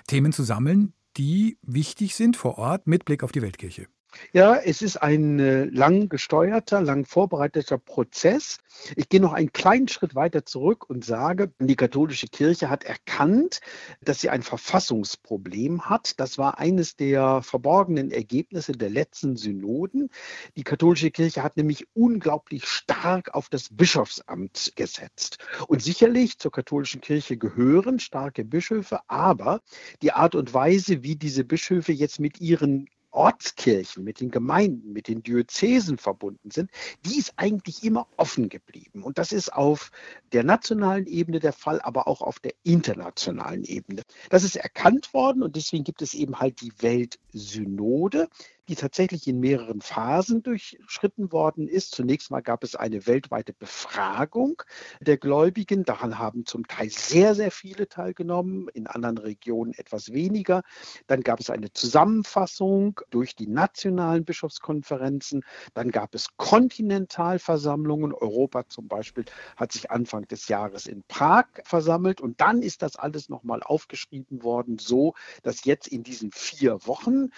Themen 0.07 0.33
zu 0.33 0.45
sammeln, 0.45 0.93
die 1.17 1.59
wichtig 1.63 2.15
sind 2.15 2.37
vor 2.37 2.59
Ort 2.59 2.87
mit 2.87 3.07
Blick 3.07 3.25
auf 3.25 3.33
die 3.33 3.43
Weltkirche. 3.43 3.89
Ja, 4.33 4.57
es 4.57 4.83
ist 4.83 4.97
ein 4.97 5.39
äh, 5.39 5.65
lang 5.65 6.09
gesteuerter, 6.09 6.81
lang 6.81 7.05
vorbereiteter 7.05 7.79
Prozess. 7.79 8.59
Ich 8.95 9.09
gehe 9.09 9.21
noch 9.21 9.33
einen 9.33 9.53
kleinen 9.53 9.89
Schritt 9.89 10.15
weiter 10.15 10.45
zurück 10.45 10.89
und 10.89 11.05
sage, 11.05 11.53
die 11.59 11.77
katholische 11.77 12.27
Kirche 12.27 12.69
hat 12.69 12.85
erkannt, 12.85 13.61
dass 14.03 14.21
sie 14.21 14.31
ein 14.31 14.43
Verfassungsproblem 14.43 15.89
hat. 15.89 16.21
Das 16.21 16.39
war 16.39 16.59
eines 16.59 16.97
der 16.97 17.43
verborgenen 17.43 18.11
Ergebnisse 18.11 18.73
der 18.73 18.91
letzten 18.91 19.37
Synoden. 19.37 20.11
Die 20.57 20.65
katholische 20.65 21.11
Kirche 21.11 21.43
hat 21.43 21.57
nämlich 21.57 21.87
unglaublich 21.95 22.67
stark 22.67 23.35
auf 23.35 23.49
das 23.49 23.69
Bischofsamt 23.71 24.73
gesetzt. 24.77 25.39
Und 25.69 25.83
sicherlich 25.83 26.39
zur 26.39 26.53
katholischen 26.53 27.01
Kirche 27.01 27.37
gehören 27.37 27.99
starke 27.99 28.45
Bischöfe, 28.45 29.01
aber 29.09 29.61
die 30.03 30.13
Art 30.13 30.35
und 30.35 30.53
Weise, 30.53 31.03
wie 31.03 31.17
diese 31.17 31.45
Bischöfe 31.45 31.93
jetzt 31.93 32.21
mit 32.21 32.41
ihren 32.41 32.89
Ortskirchen, 33.17 34.05
mit 34.05 34.21
den 34.21 34.31
Gemeinden, 34.31 34.93
mit 34.93 35.09
den 35.09 35.23
Diözesen 35.23 35.97
verbunden 35.97 36.51
sind, 36.51 36.71
die 37.05 37.19
ist 37.19 37.33
eigentlich 37.37 37.83
immer 37.83 38.07
offen 38.17 38.49
geblieben. 38.49 39.03
Und 39.03 39.19
das 39.19 39.33
ist 39.33 39.53
auf 39.53 39.91
der 40.33 40.45
nationalen 40.45 41.07
Ebene 41.07 41.41
der 41.41 41.55
Fall, 41.55 41.81
aber 41.81 42.07
auch 42.09 42.21
auf 42.21 42.39
der 42.39 42.53
internationalen 42.63 43.65
Ebene. 43.65 44.03
Das 44.29 44.45
ist 44.45 44.57
erkannt 44.57 45.15
worden 45.15 45.43
und 45.43 45.57
deswegen 45.57 45.85
gibt 45.85 46.03
es 46.03 46.13
eben 46.13 46.39
halt 46.39 46.61
die 46.61 46.73
Weltsynode. 46.79 48.29
Die 48.69 48.75
tatsächlich 48.75 49.27
in 49.27 49.41
mehreren 49.41 49.81
Phasen 49.81 50.43
durchschritten 50.43 51.33
worden 51.33 51.69
ist. 51.69 51.95
Zunächst 51.95 52.31
mal 52.31 52.41
gab 52.41 52.65
es 52.65 52.75
eine 52.75 53.07
weltweite 53.07 53.53
Befragung 53.53 54.63
der 55.01 55.17
Gläubigen. 55.17 55.85
Daran 55.85 56.19
haben 56.19 56.47
zum 56.47 56.67
Teil 56.67 56.91
sehr, 56.91 57.35
sehr 57.35 57.51
viele 57.51 57.89
teilgenommen, 57.89 58.69
in 58.75 58.87
anderen 58.87 59.19
Regionen 59.19 59.73
etwas 59.75 60.13
weniger. 60.13 60.63
Dann 61.07 61.21
gab 61.23 61.41
es 61.41 61.51
eine 61.51 61.73
Zusammenfassung 61.73 63.01
durch 63.11 63.37
die 63.37 63.47
nationalen 63.47 64.25
Bischofskonferenzen. 64.25 65.45
Dann 65.75 65.91
gab 65.91 66.15
es 66.15 66.29
Kontinentalversammlungen. 66.37 68.13
Europa 68.13 68.69
zum 68.69 68.89
Beispiel 68.89 69.25
hat 69.57 69.73
sich 69.73 69.91
Anfang 69.91 70.27
des 70.29 70.49
Jahres 70.49 70.87
in 70.87 71.05
Prag 71.09 71.47
versammelt. 71.65 72.21
Und 72.21 72.41
dann 72.41 72.63
ist 72.63 72.83
das 72.83 72.97
alles 72.97 73.29
nochmal 73.29 73.63
aufgeschrieben 73.63 74.43
worden, 74.43 74.79
so 74.79 75.15
dass 75.43 75.65
jetzt 75.65 75.89
in 75.89 76.03
diesen 76.03 76.33
vier 76.33 76.87
Wochen 76.87 77.31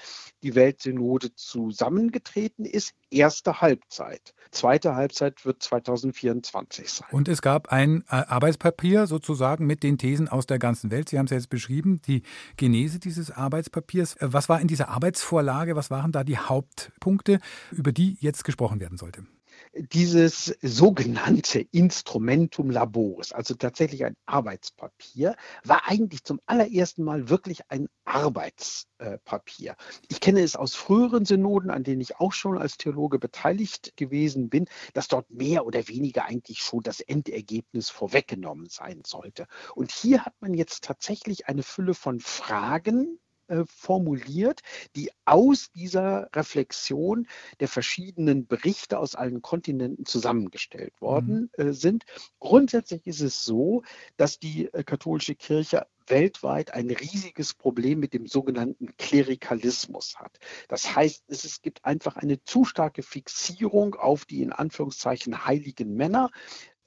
die 0.43 0.55
Weltsynode 0.55 1.18
zusammengetreten 1.27 2.65
ist. 2.65 2.93
Erste 3.11 3.61
Halbzeit. 3.61 4.35
Zweite 4.51 4.95
Halbzeit 4.95 5.45
wird 5.45 5.63
2024 5.63 6.91
sein. 6.91 7.09
Und 7.11 7.29
es 7.29 7.43
gab 7.43 7.69
ein 7.73 8.03
äh, 8.09 8.15
Arbeitspapier 8.15 9.07
sozusagen 9.07 9.67
mit 9.67 9.83
den 9.83 9.99
Thesen 9.99 10.29
aus 10.29 10.47
der 10.47 10.59
ganzen 10.59 10.91
Welt. 10.91 11.09
Sie 11.09 11.19
haben 11.19 11.27
es 11.27 11.31
jetzt 11.31 11.51
beschrieben, 11.51 12.01
die 12.03 12.23
Genese 12.57 12.99
dieses 12.99 13.31
Arbeitspapiers. 13.31 14.15
Äh, 14.17 14.33
was 14.33 14.49
war 14.49 14.61
in 14.61 14.69
dieser 14.69 14.89
Arbeitsvorlage, 14.89 15.77
was 15.77 15.91
waren 15.91 16.13
da 16.13 16.25
die 16.25 16.39
Hauptpunkte, 16.39 17.41
über 17.71 17.93
die 17.93 18.17
jetzt 18.21 18.45
gesprochen 18.45 18.81
werden 18.81 18.99
sollte? 18.99 19.25
Dieses 19.75 20.57
sogenannte 20.63 21.61
Instrumentum 21.61 22.71
Laboris, 22.71 23.33
also 23.33 23.55
tatsächlich 23.55 24.05
ein 24.05 24.17
Arbeitspapier, 24.27 25.37
war 25.65 25.89
eigentlich 25.89 26.25
zum 26.25 26.41
allerersten 26.47 27.05
Mal 27.05 27.29
wirklich 27.29 27.71
ein 27.71 27.89
Arbeitspapier. 28.05 29.77
Ich 30.09 30.21
kenne 30.21 30.41
es 30.41 30.57
aus 30.57 30.75
früheren 30.75 31.25
Synoden, 31.25 31.71
an 31.71 31.85
denen 31.85 32.01
ich 32.01 32.17
auch 32.17 32.33
schon 32.33 32.59
als 32.59 32.77
Theologe 32.77 33.19
beteiligt 33.19 33.97
gewesen 33.97 34.49
bin, 34.49 34.67
dass 34.95 35.09
dort 35.09 35.31
mehr 35.31 35.67
oder 35.67 35.89
weniger 35.89 36.25
eigentlich 36.25 36.61
schon 36.61 36.83
das 36.83 37.01
Endergebnis 37.01 37.91
vorweggenommen 37.91 38.69
sein 38.69 39.03
sollte. 39.05 39.47
Und 39.75 39.93
hier 39.93 40.25
hat 40.25 40.35
man 40.41 40.55
jetzt 40.55 40.85
tatsächlich 40.85 41.49
eine 41.49 41.63
Fülle 41.63 41.95
von 41.95 42.21
Fragen 42.21 43.19
äh, 43.49 43.65
formuliert, 43.67 44.61
die 44.97 45.11
aus 45.25 45.71
dieser 45.73 46.29
Reflexion 46.35 47.27
der 47.61 47.69
verschiedenen 47.69 48.47
Berichte 48.47 48.99
aus 48.99 49.15
allen 49.15 49.43
Kontinenten 49.43 50.07
zusammengestellt 50.07 51.01
worden 51.01 51.51
mhm. 51.57 51.69
äh, 51.69 51.73
sind. 51.73 52.05
Grundsätzlich 52.39 53.07
ist 53.07 53.21
es 53.21 53.45
so, 53.45 53.83
dass 54.17 54.39
die 54.39 54.73
äh, 54.73 54.85
katholische 54.85 55.35
Kirche 55.35 55.87
weltweit 56.07 56.73
ein 56.75 56.91
riesiges 56.91 57.55
Problem 57.55 58.01
mit 58.01 58.15
dem 58.15 58.27
sogenannten 58.27 58.97
Klerikalismus 58.97 60.17
hat. 60.19 60.39
Das 60.69 60.95
heißt, 60.95 61.25
es, 61.29 61.45
es 61.45 61.63
gibt 61.63 61.85
einfach 61.85 62.17
eine 62.17 62.43
zu 62.43 62.65
starke 62.65 63.03
Fixierung 63.03 63.95
auf 63.95 64.25
die 64.25 64.43
in 64.43 64.53
Anführungszeichen 64.53 65.45
heiligen 65.45 65.95
Männer, 65.95 66.31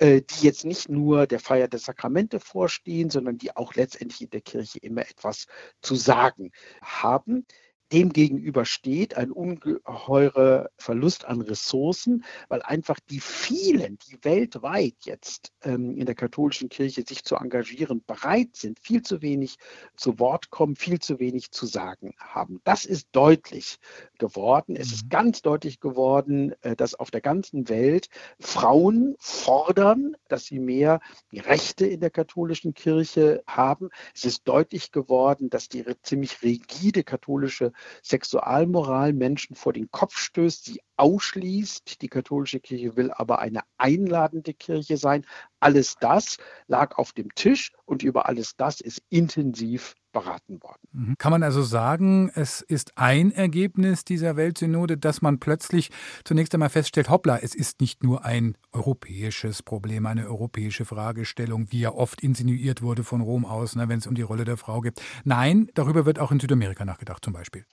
die 0.02 0.24
jetzt 0.42 0.66
nicht 0.66 0.90
nur 0.90 1.28
der 1.28 1.40
Feier 1.40 1.68
der 1.68 1.80
Sakramente 1.80 2.40
vorstehen, 2.40 3.12
sondern 3.12 3.38
die 3.38 3.56
auch 3.56 3.76
letztendlich 3.76 4.22
in 4.22 4.30
der 4.32 4.42
Kirche 4.42 4.80
immer 4.80 5.02
etwas 5.02 5.46
zu 5.82 5.94
sagen 5.96 6.52
haben. 6.82 7.46
Demgegenüber 7.92 8.64
steht 8.64 9.18
ein 9.18 9.32
ungeheurer 9.32 10.70
Verlust 10.78 11.26
an 11.26 11.42
Ressourcen, 11.42 12.24
weil 12.48 12.62
einfach 12.62 13.00
die 13.10 13.20
vielen, 13.20 13.98
die 13.98 14.18
weltweit 14.24 14.96
jetzt 15.02 15.52
ähm, 15.64 15.98
in 15.98 16.06
der 16.06 16.16
katholischen 16.16 16.70
Kirche 16.70 17.04
sich 17.06 17.26
zu 17.26 17.36
engagieren 17.36 18.02
bereit 18.06 18.56
sind, 18.56 18.80
viel 18.80 19.02
zu 19.02 19.22
wenig 19.22 19.58
zu 19.98 20.20
Wort 20.20 20.50
kommen, 20.52 20.76
viel 20.76 21.00
zu 21.00 21.20
wenig 21.20 21.52
zu 21.52 21.66
sagen 21.66 22.14
haben. 22.18 22.62
Das 22.64 22.86
ist 22.86 23.10
deutlich 23.12 23.78
geworden. 24.20 24.76
Es 24.76 24.94
ist 24.94 25.06
mhm. 25.06 25.10
ganz 25.10 25.42
deutlich 25.42 25.80
geworden, 25.80 26.54
äh, 26.62 26.76
dass 26.76 26.96
auf 26.96 27.12
der 27.12 27.22
ganzen 27.22 27.68
Welt 27.68 28.08
Frauen 28.40 29.16
fordern, 29.20 30.16
dass 30.30 30.46
sie 30.46 30.60
mehr 30.60 31.02
Rechte 31.34 31.86
in 31.86 32.00
der 32.00 32.10
katholischen 32.10 32.74
Kirche 32.74 33.44
haben. 33.48 33.90
Es 34.16 34.24
ist 34.24 34.48
deutlich 34.48 34.92
geworden, 34.92 35.50
dass 35.50 35.68
die 35.68 35.84
ziemlich 36.04 36.42
rigide 36.42 37.04
katholische 37.04 37.74
Sexualmoral 38.04 39.14
Menschen 39.14 39.56
vor 39.56 39.74
den 39.74 39.90
Kopf 39.92 40.18
stößt, 40.18 40.66
sie 40.66 40.82
ausschließt. 41.02 42.02
Die 42.02 42.08
katholische 42.08 42.60
Kirche 42.60 42.96
will 42.96 43.12
aber 43.12 43.40
eine 43.40 43.62
einladende 43.80 44.54
Kirche 44.54 44.98
sein. 44.98 45.26
Alles 45.60 45.96
das 46.00 46.38
lag 46.68 46.98
auf 46.98 47.12
dem 47.12 47.34
Tisch 47.34 47.72
und 47.86 48.04
über 48.04 48.28
alles 48.28 48.56
das 48.56 48.82
ist 48.82 49.02
intensiv 49.10 49.96
beraten 50.12 50.62
worden. 50.62 50.82
Mhm. 50.92 51.16
Kann 51.18 51.32
man 51.32 51.42
also 51.42 51.64
sagen, 51.64 52.32
es 52.36 52.62
ist 52.62 52.98
ein 52.98 53.32
Ergebnis 53.32 54.04
dieser 54.04 54.36
Weltsynode, 54.36 54.98
dass 54.98 55.22
man 55.22 55.40
plötzlich 55.40 55.90
zunächst 56.24 56.54
einmal 56.54 56.70
feststellt, 56.70 57.10
hoppla, 57.10 57.38
es 57.38 57.56
ist 57.56 57.82
nicht 57.82 58.04
nur 58.04 58.24
ein 58.24 58.56
europäisches 58.72 59.64
Problem, 59.64 60.06
eine 60.06 60.28
europäische 60.28 60.86
Fragestellung, 60.86 61.72
wie 61.72 61.80
ja 61.80 61.94
oft 61.94 62.22
insinuiert 62.22 62.82
wurde 62.82 63.04
von 63.04 63.22
Rom 63.22 63.46
aus, 63.46 63.76
ne, 63.76 63.90
wenn 63.90 64.00
es 64.00 64.08
um 64.08 64.16
die 64.16 64.22
Rolle 64.22 64.44
der 64.44 64.58
Frau 64.58 64.82
geht. 64.82 65.02
Nein, 65.24 65.70
darüber 65.74 66.06
wird 66.06 66.20
auch 66.20 66.32
in 66.32 66.40
Südamerika 66.40 66.86
nachgedacht 66.86 67.24
zum 67.24 67.34
Beispiel. 67.34 67.66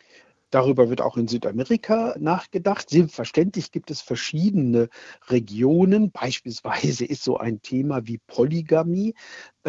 Darüber 0.51 0.89
wird 0.89 1.03
auch 1.03 1.17
in 1.17 1.29
Südamerika 1.29 2.15
nachgedacht. 2.19 2.89
Selbstverständlich 2.89 3.71
gibt 3.71 3.91
es 3.91 4.01
verschiedene 4.01 4.89
Regionen. 5.29 6.11
Beispielsweise 6.11 7.05
ist 7.05 7.23
so 7.23 7.37
ein 7.37 7.61
Thema 7.61 8.07
wie 8.07 8.19
Polygamie 8.27 9.15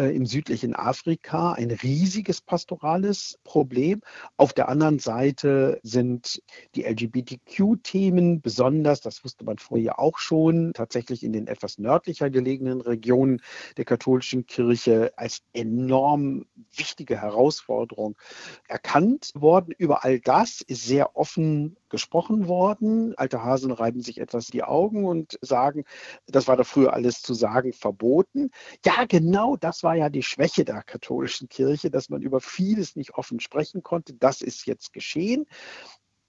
äh, 0.00 0.16
im 0.16 0.24
südlichen 0.24 0.74
Afrika 0.74 1.52
ein 1.52 1.70
riesiges 1.70 2.40
pastorales 2.40 3.38
Problem. 3.44 4.00
Auf 4.38 4.54
der 4.54 4.70
anderen 4.70 4.98
Seite 4.98 5.80
sind 5.82 6.42
die 6.74 6.84
LGBTQ-Themen 6.84 8.40
besonders, 8.40 9.02
das 9.02 9.22
wusste 9.24 9.44
man 9.44 9.58
vorher 9.58 9.98
auch 9.98 10.18
schon, 10.18 10.72
tatsächlich 10.72 11.22
in 11.22 11.32
den 11.34 11.46
etwas 11.46 11.76
nördlicher 11.76 12.30
gelegenen 12.30 12.80
Regionen 12.80 13.42
der 13.76 13.84
katholischen 13.84 14.46
Kirche 14.46 15.12
als 15.16 15.42
enorm 15.52 16.46
wichtige 16.74 17.20
Herausforderung 17.20 18.16
erkannt 18.68 19.32
worden. 19.34 19.74
Über 19.76 20.04
all 20.04 20.20
das 20.20 20.62
ist 20.70 20.84
sehr 20.84 21.16
offen 21.16 21.76
gesprochen 21.88 22.46
worden. 22.46 23.12
Alte 23.16 23.42
Hasen 23.42 23.72
reiben 23.72 24.02
sich 24.02 24.20
etwas 24.20 24.46
die 24.46 24.62
Augen 24.62 25.04
und 25.04 25.36
sagen, 25.40 25.84
das 26.28 26.46
war 26.46 26.56
doch 26.56 26.66
früher 26.66 26.92
alles 26.92 27.22
zu 27.22 27.34
sagen 27.34 27.72
verboten. 27.72 28.50
Ja, 28.84 29.04
genau 29.06 29.56
das 29.56 29.82
war 29.82 29.96
ja 29.96 30.08
die 30.08 30.22
Schwäche 30.22 30.64
der 30.64 30.84
katholischen 30.84 31.48
Kirche, 31.48 31.90
dass 31.90 32.08
man 32.08 32.22
über 32.22 32.40
vieles 32.40 32.94
nicht 32.94 33.14
offen 33.14 33.40
sprechen 33.40 33.82
konnte. 33.82 34.14
Das 34.14 34.42
ist 34.42 34.64
jetzt 34.66 34.92
geschehen. 34.92 35.46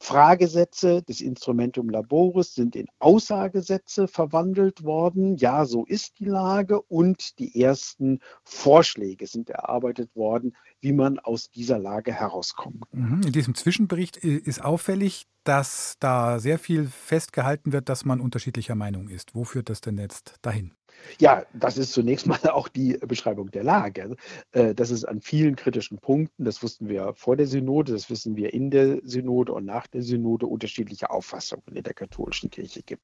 Fragesätze 0.01 1.03
des 1.03 1.21
Instrumentum 1.21 1.87
Laboris 1.87 2.55
sind 2.55 2.75
in 2.75 2.87
Aussagesätze 2.97 4.07
verwandelt 4.07 4.83
worden. 4.83 5.37
Ja, 5.37 5.65
so 5.65 5.85
ist 5.85 6.17
die 6.19 6.25
Lage 6.25 6.81
und 6.81 7.37
die 7.37 7.61
ersten 7.61 8.19
Vorschläge 8.43 9.27
sind 9.27 9.51
erarbeitet 9.51 10.15
worden, 10.15 10.57
wie 10.79 10.91
man 10.91 11.19
aus 11.19 11.51
dieser 11.51 11.77
Lage 11.77 12.11
herauskommen 12.13 12.81
kann. 12.89 13.17
Mhm. 13.17 13.21
In 13.27 13.31
diesem 13.31 13.53
Zwischenbericht 13.53 14.17
ist 14.17 14.65
auffällig, 14.65 15.27
dass 15.43 15.97
da 15.99 16.39
sehr 16.39 16.57
viel 16.57 16.87
festgehalten 16.87 17.71
wird, 17.71 17.87
dass 17.87 18.03
man 18.03 18.21
unterschiedlicher 18.21 18.75
Meinung 18.75 19.07
ist. 19.07 19.35
Wo 19.35 19.43
führt 19.43 19.69
das 19.69 19.81
denn 19.81 19.99
jetzt 19.99 20.35
dahin? 20.41 20.71
Ja, 21.19 21.45
das 21.53 21.77
ist 21.77 21.93
zunächst 21.93 22.27
mal 22.27 22.39
auch 22.51 22.67
die 22.67 22.97
Beschreibung 22.97 23.51
der 23.51 23.63
Lage. 23.63 24.15
Äh, 24.51 24.73
dass 24.75 24.91
es 24.91 25.05
an 25.05 25.21
vielen 25.21 25.55
kritischen 25.55 25.99
Punkten, 25.99 26.45
das 26.45 26.63
wussten 26.63 26.89
wir 26.89 27.13
vor 27.15 27.35
der 27.35 27.47
Synode, 27.47 27.93
das 27.93 28.09
wissen 28.09 28.35
wir 28.35 28.53
in 28.53 28.71
der 28.71 28.99
Synode 29.03 29.53
und 29.53 29.65
nach 29.65 29.87
der 29.87 30.01
Synode, 30.01 30.47
unterschiedliche 30.47 31.09
Auffassungen 31.09 31.75
in 31.75 31.83
der 31.83 31.93
katholischen 31.93 32.49
Kirche 32.49 32.81
gibt. 32.83 33.03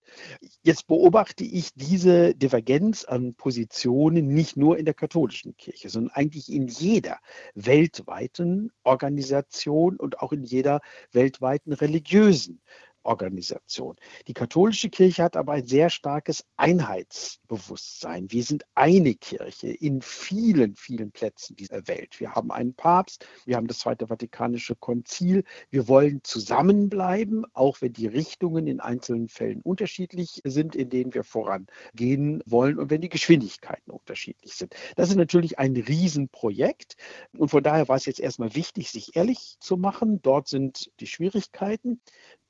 Jetzt 0.63 0.87
beobachte 0.87 1.43
ich 1.43 1.73
diese 1.73 2.33
Divergenz 2.35 3.03
an 3.05 3.35
Positionen 3.35 4.27
nicht 4.27 4.57
nur 4.57 4.77
in 4.77 4.85
der 4.85 4.93
katholischen 4.93 5.55
Kirche, 5.57 5.89
sondern 5.89 6.13
eigentlich 6.13 6.51
in 6.51 6.67
jeder 6.67 7.19
weltweiten 7.55 8.71
Organisation 8.83 9.97
und 9.97 10.19
auch 10.19 10.31
in 10.31 10.43
jeder 10.43 10.81
weltweiten 11.11 11.73
religiösen 11.73 12.61
Organisation. 13.07 13.95
Die 14.27 14.33
katholische 14.33 14.89
Kirche 14.89 15.23
hat 15.23 15.37
aber 15.37 15.53
ein 15.53 15.65
sehr 15.65 15.89
starkes 15.89 16.45
Einheitsbewusstsein. 16.57 18.29
Wir 18.31 18.43
sind 18.43 18.65
eine 18.75 19.15
Kirche 19.15 19.69
in 19.69 20.01
vielen, 20.01 20.75
vielen 20.75 21.11
Plätzen 21.11 21.55
dieser 21.55 21.87
Welt. 21.87 22.19
Wir 22.19 22.33
haben 22.33 22.51
einen 22.51 22.73
Papst, 22.73 23.25
wir 23.45 23.55
haben 23.55 23.67
das 23.67 23.79
Zweite 23.79 24.07
Vatikanische 24.07 24.75
Konzil. 24.75 25.43
Wir 25.69 25.87
wollen 25.87 26.21
zusammenbleiben, 26.23 27.45
auch 27.53 27.81
wenn 27.81 27.93
die 27.93 28.07
Richtungen 28.07 28.67
in 28.67 28.79
einzelnen 28.79 29.29
Fällen 29.29 29.61
unterschiedlich 29.61 30.41
sind, 30.43 30.75
in 30.75 30.89
denen 30.89 31.13
wir 31.13 31.23
vorangehen 31.23 32.43
wollen 32.45 32.77
und 32.77 32.89
wenn 32.89 33.01
die 33.01 33.09
Geschwindigkeiten 33.09 33.91
unterschiedlich 33.91 34.53
sind. 34.53 34.75
Das 34.95 35.09
ist 35.09 35.15
natürlich 35.15 35.59
ein 35.59 35.75
Riesenprojekt 35.75 36.97
und 37.37 37.49
von 37.49 37.63
daher 37.63 37.87
war 37.87 37.95
es 37.95 38.05
jetzt 38.05 38.19
erstmal 38.19 38.53
wichtig, 38.55 38.91
sich 38.91 39.15
ehrlich 39.15 39.55
zu 39.59 39.77
machen. 39.77 40.21
Dort 40.21 40.47
sind 40.47 40.91
die 40.99 41.07
Schwierigkeiten. 41.07 42.01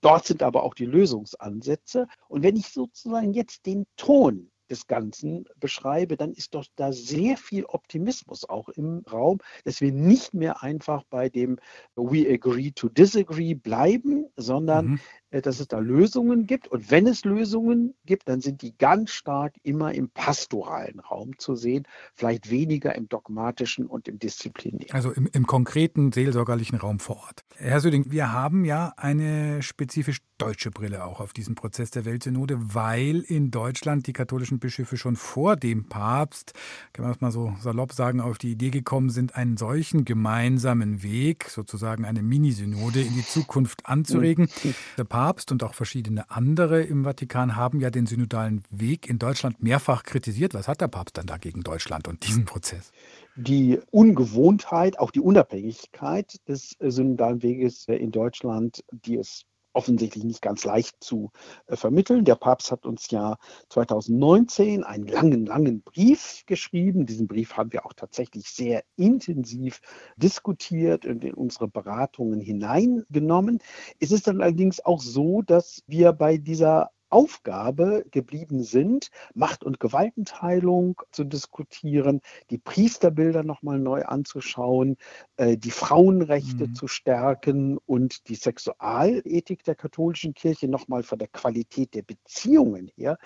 Dort 0.08 0.26
sind 0.26 0.42
aber 0.42 0.64
auch 0.64 0.74
die 0.74 0.86
Lösungsansätze. 0.86 2.08
Und 2.30 2.42
wenn 2.42 2.56
ich 2.56 2.70
sozusagen 2.70 3.34
jetzt 3.34 3.66
den 3.66 3.86
Ton 3.98 4.50
des 4.70 4.88
Ganzen 4.88 5.44
beschreibe, 5.58 6.16
dann 6.16 6.32
ist 6.32 6.56
doch 6.56 6.64
da 6.78 6.94
sehr 6.94 7.36
viel 7.36 7.66
Optimismus 7.66 8.48
auch 8.48 8.70
im 8.70 9.04
Raum, 9.12 9.40
dass 9.66 9.82
wir 9.82 9.92
nicht 9.92 10.34
mehr 10.34 10.64
einfach 10.64 11.04
bei 11.10 11.28
dem 11.28 11.60
We 11.96 12.26
agree 12.30 12.72
to 12.72 12.88
disagree 12.88 13.54
bleiben, 13.54 14.28
sondern 14.38 14.86
mhm. 14.86 15.00
Äh, 15.30 15.42
dass 15.42 15.60
es 15.60 15.68
da 15.68 15.80
Lösungen 15.80 16.48
gibt. 16.48 16.70
Und 16.70 16.90
wenn 16.90 17.06
es 17.06 17.26
Lösungen 17.26 17.96
gibt, 18.06 18.30
dann 18.30 18.40
sind 18.40 18.62
die 18.62 18.78
ganz 18.78 19.12
stark 19.12 19.56
immer 19.62 19.94
im 19.94 20.10
pastoralen 20.10 21.02
Raum 21.02 21.38
zu 21.38 21.56
sehen, 21.56 21.86
vielleicht 22.16 22.50
weniger 22.50 22.96
im 22.96 23.10
dogmatischen 23.10 23.88
und 23.88 24.08
im 24.08 24.20
disziplinären. 24.20 24.94
Also 24.94 25.12
im, 25.12 25.28
im 25.28 25.46
konkreten 25.46 26.14
seelsorgerlichen 26.14 26.78
Raum 26.78 27.00
vor 27.00 27.18
Ort. 27.18 27.44
Herr 27.58 27.82
Söding, 27.82 28.10
wir 28.10 28.32
haben 28.32 28.64
ja 28.64 28.94
eine 28.96 29.62
spezifisch 29.62 30.20
deutsche 30.38 30.72
Brille 30.72 31.04
auch 31.04 31.20
auf 31.20 31.34
diesen 31.34 31.56
Prozess 31.56 31.90
der 31.92 32.06
Weltsynode, 32.06 32.58
weil 32.76 33.22
in 33.22 33.50
Deutschland 33.50 34.08
die 34.08 34.14
katholischen 34.14 34.60
Bischöfe 34.60 34.96
schon 34.96 35.16
vor 35.16 35.56
dem 35.56 35.90
Papst, 35.90 36.54
kann 36.94 37.04
man 37.04 37.12
das 37.12 37.22
mal 37.22 37.32
so 37.32 37.56
salopp 37.60 37.92
sagen, 37.94 38.22
auf 38.22 38.38
die 38.38 38.52
Idee 38.52 38.70
gekommen 38.70 39.10
sind, 39.10 39.36
einen 39.36 39.58
solchen 39.58 40.06
gemeinsamen 40.06 41.02
Weg, 41.02 41.50
sozusagen 41.50 42.06
eine 42.06 42.22
Minisynode 42.22 43.02
in 43.02 43.16
die 43.16 43.26
Zukunft 43.26 43.88
anzuregen. 43.88 44.48
Mhm. 44.64 44.76
Der 44.98 45.04
Papst 45.18 45.52
und 45.52 45.64
auch 45.64 45.74
verschiedene 45.74 46.30
andere 46.30 46.84
im 46.84 47.04
Vatikan 47.04 47.56
haben 47.56 47.80
ja 47.80 47.90
den 47.90 48.06
synodalen 48.06 48.62
Weg 48.70 49.10
in 49.10 49.18
Deutschland 49.18 49.64
mehrfach 49.64 50.04
kritisiert. 50.04 50.54
Was 50.54 50.68
hat 50.68 50.80
der 50.80 50.90
Papst 50.90 51.18
dann 51.18 51.26
da 51.26 51.38
gegen 51.38 51.64
Deutschland 51.64 52.08
und 52.08 52.28
diesen 52.28 52.46
Prozess? 52.46 52.92
Die 53.36 53.80
Ungewohntheit, 53.90 55.00
auch 55.00 55.10
die 55.10 55.20
Unabhängigkeit 55.20 56.48
des 56.48 56.78
synodalen 56.80 57.42
Weges 57.42 57.88
in 57.88 58.12
Deutschland, 58.12 58.84
die 58.92 59.18
es 59.18 59.42
offensichtlich 59.78 60.24
nicht 60.24 60.42
ganz 60.42 60.66
leicht 60.66 60.98
zu 61.00 61.32
äh, 61.68 61.76
vermitteln. 61.76 62.26
Der 62.26 62.36
Papst 62.36 62.72
hat 62.72 62.86
uns 62.86 63.12
ja 63.12 63.38
2019 63.70 64.84
einen 64.84 65.08
langen, 65.08 65.46
langen 65.46 65.84
Brief 65.84 66.44
geschrieben. 66.48 67.06
Diesen 67.06 67.28
Brief 67.28 67.56
haben 67.56 67.72
wir 67.72 67.86
auch 67.86 67.94
tatsächlich 67.94 68.50
sehr 68.50 68.84
intensiv 68.96 69.80
diskutiert 70.18 71.06
und 71.06 71.24
in 71.24 71.36
unsere 71.36 71.68
Beratungen 71.68 72.42
hineingenommen. 72.42 73.60
Es 74.00 74.12
ist 74.12 74.28
dann 74.28 74.42
allerdings 74.42 74.84
auch 74.84 75.02
so, 75.02 75.44
dass 75.44 75.84
wir 75.86 76.12
bei 76.12 76.38
dieser 76.38 76.90
Aufgabe 77.10 78.06
geblieben 78.12 78.64
sind, 78.64 79.10
Macht- 79.34 79.64
und 79.64 79.80
Gewaltenteilung 79.80 81.02
zu 81.12 81.24
diskutieren, 81.24 82.22
die 82.50 82.58
Priesterbilder 82.58 83.44
nochmal 83.44 83.80
neu 83.80 84.04
anzuschauen, 84.04 84.98
äh, 85.38 85.58
die 85.58 85.72
Frauenrechte 85.72 86.68
mhm. 86.68 86.76
zu 86.76 86.88
stärken 86.88 87.78
und 87.86 88.28
die 88.30 88.36
Sexualethik 88.36 89.64
der 89.64 89.76
katholischen 89.76 90.34
Kirche 90.34 90.68
nochmal 90.68 91.04
von 91.04 91.20
der 91.20 91.30
Qualität 91.30 91.94
der 91.94 92.04
Beziehungen 92.04 92.92
her 92.96 93.18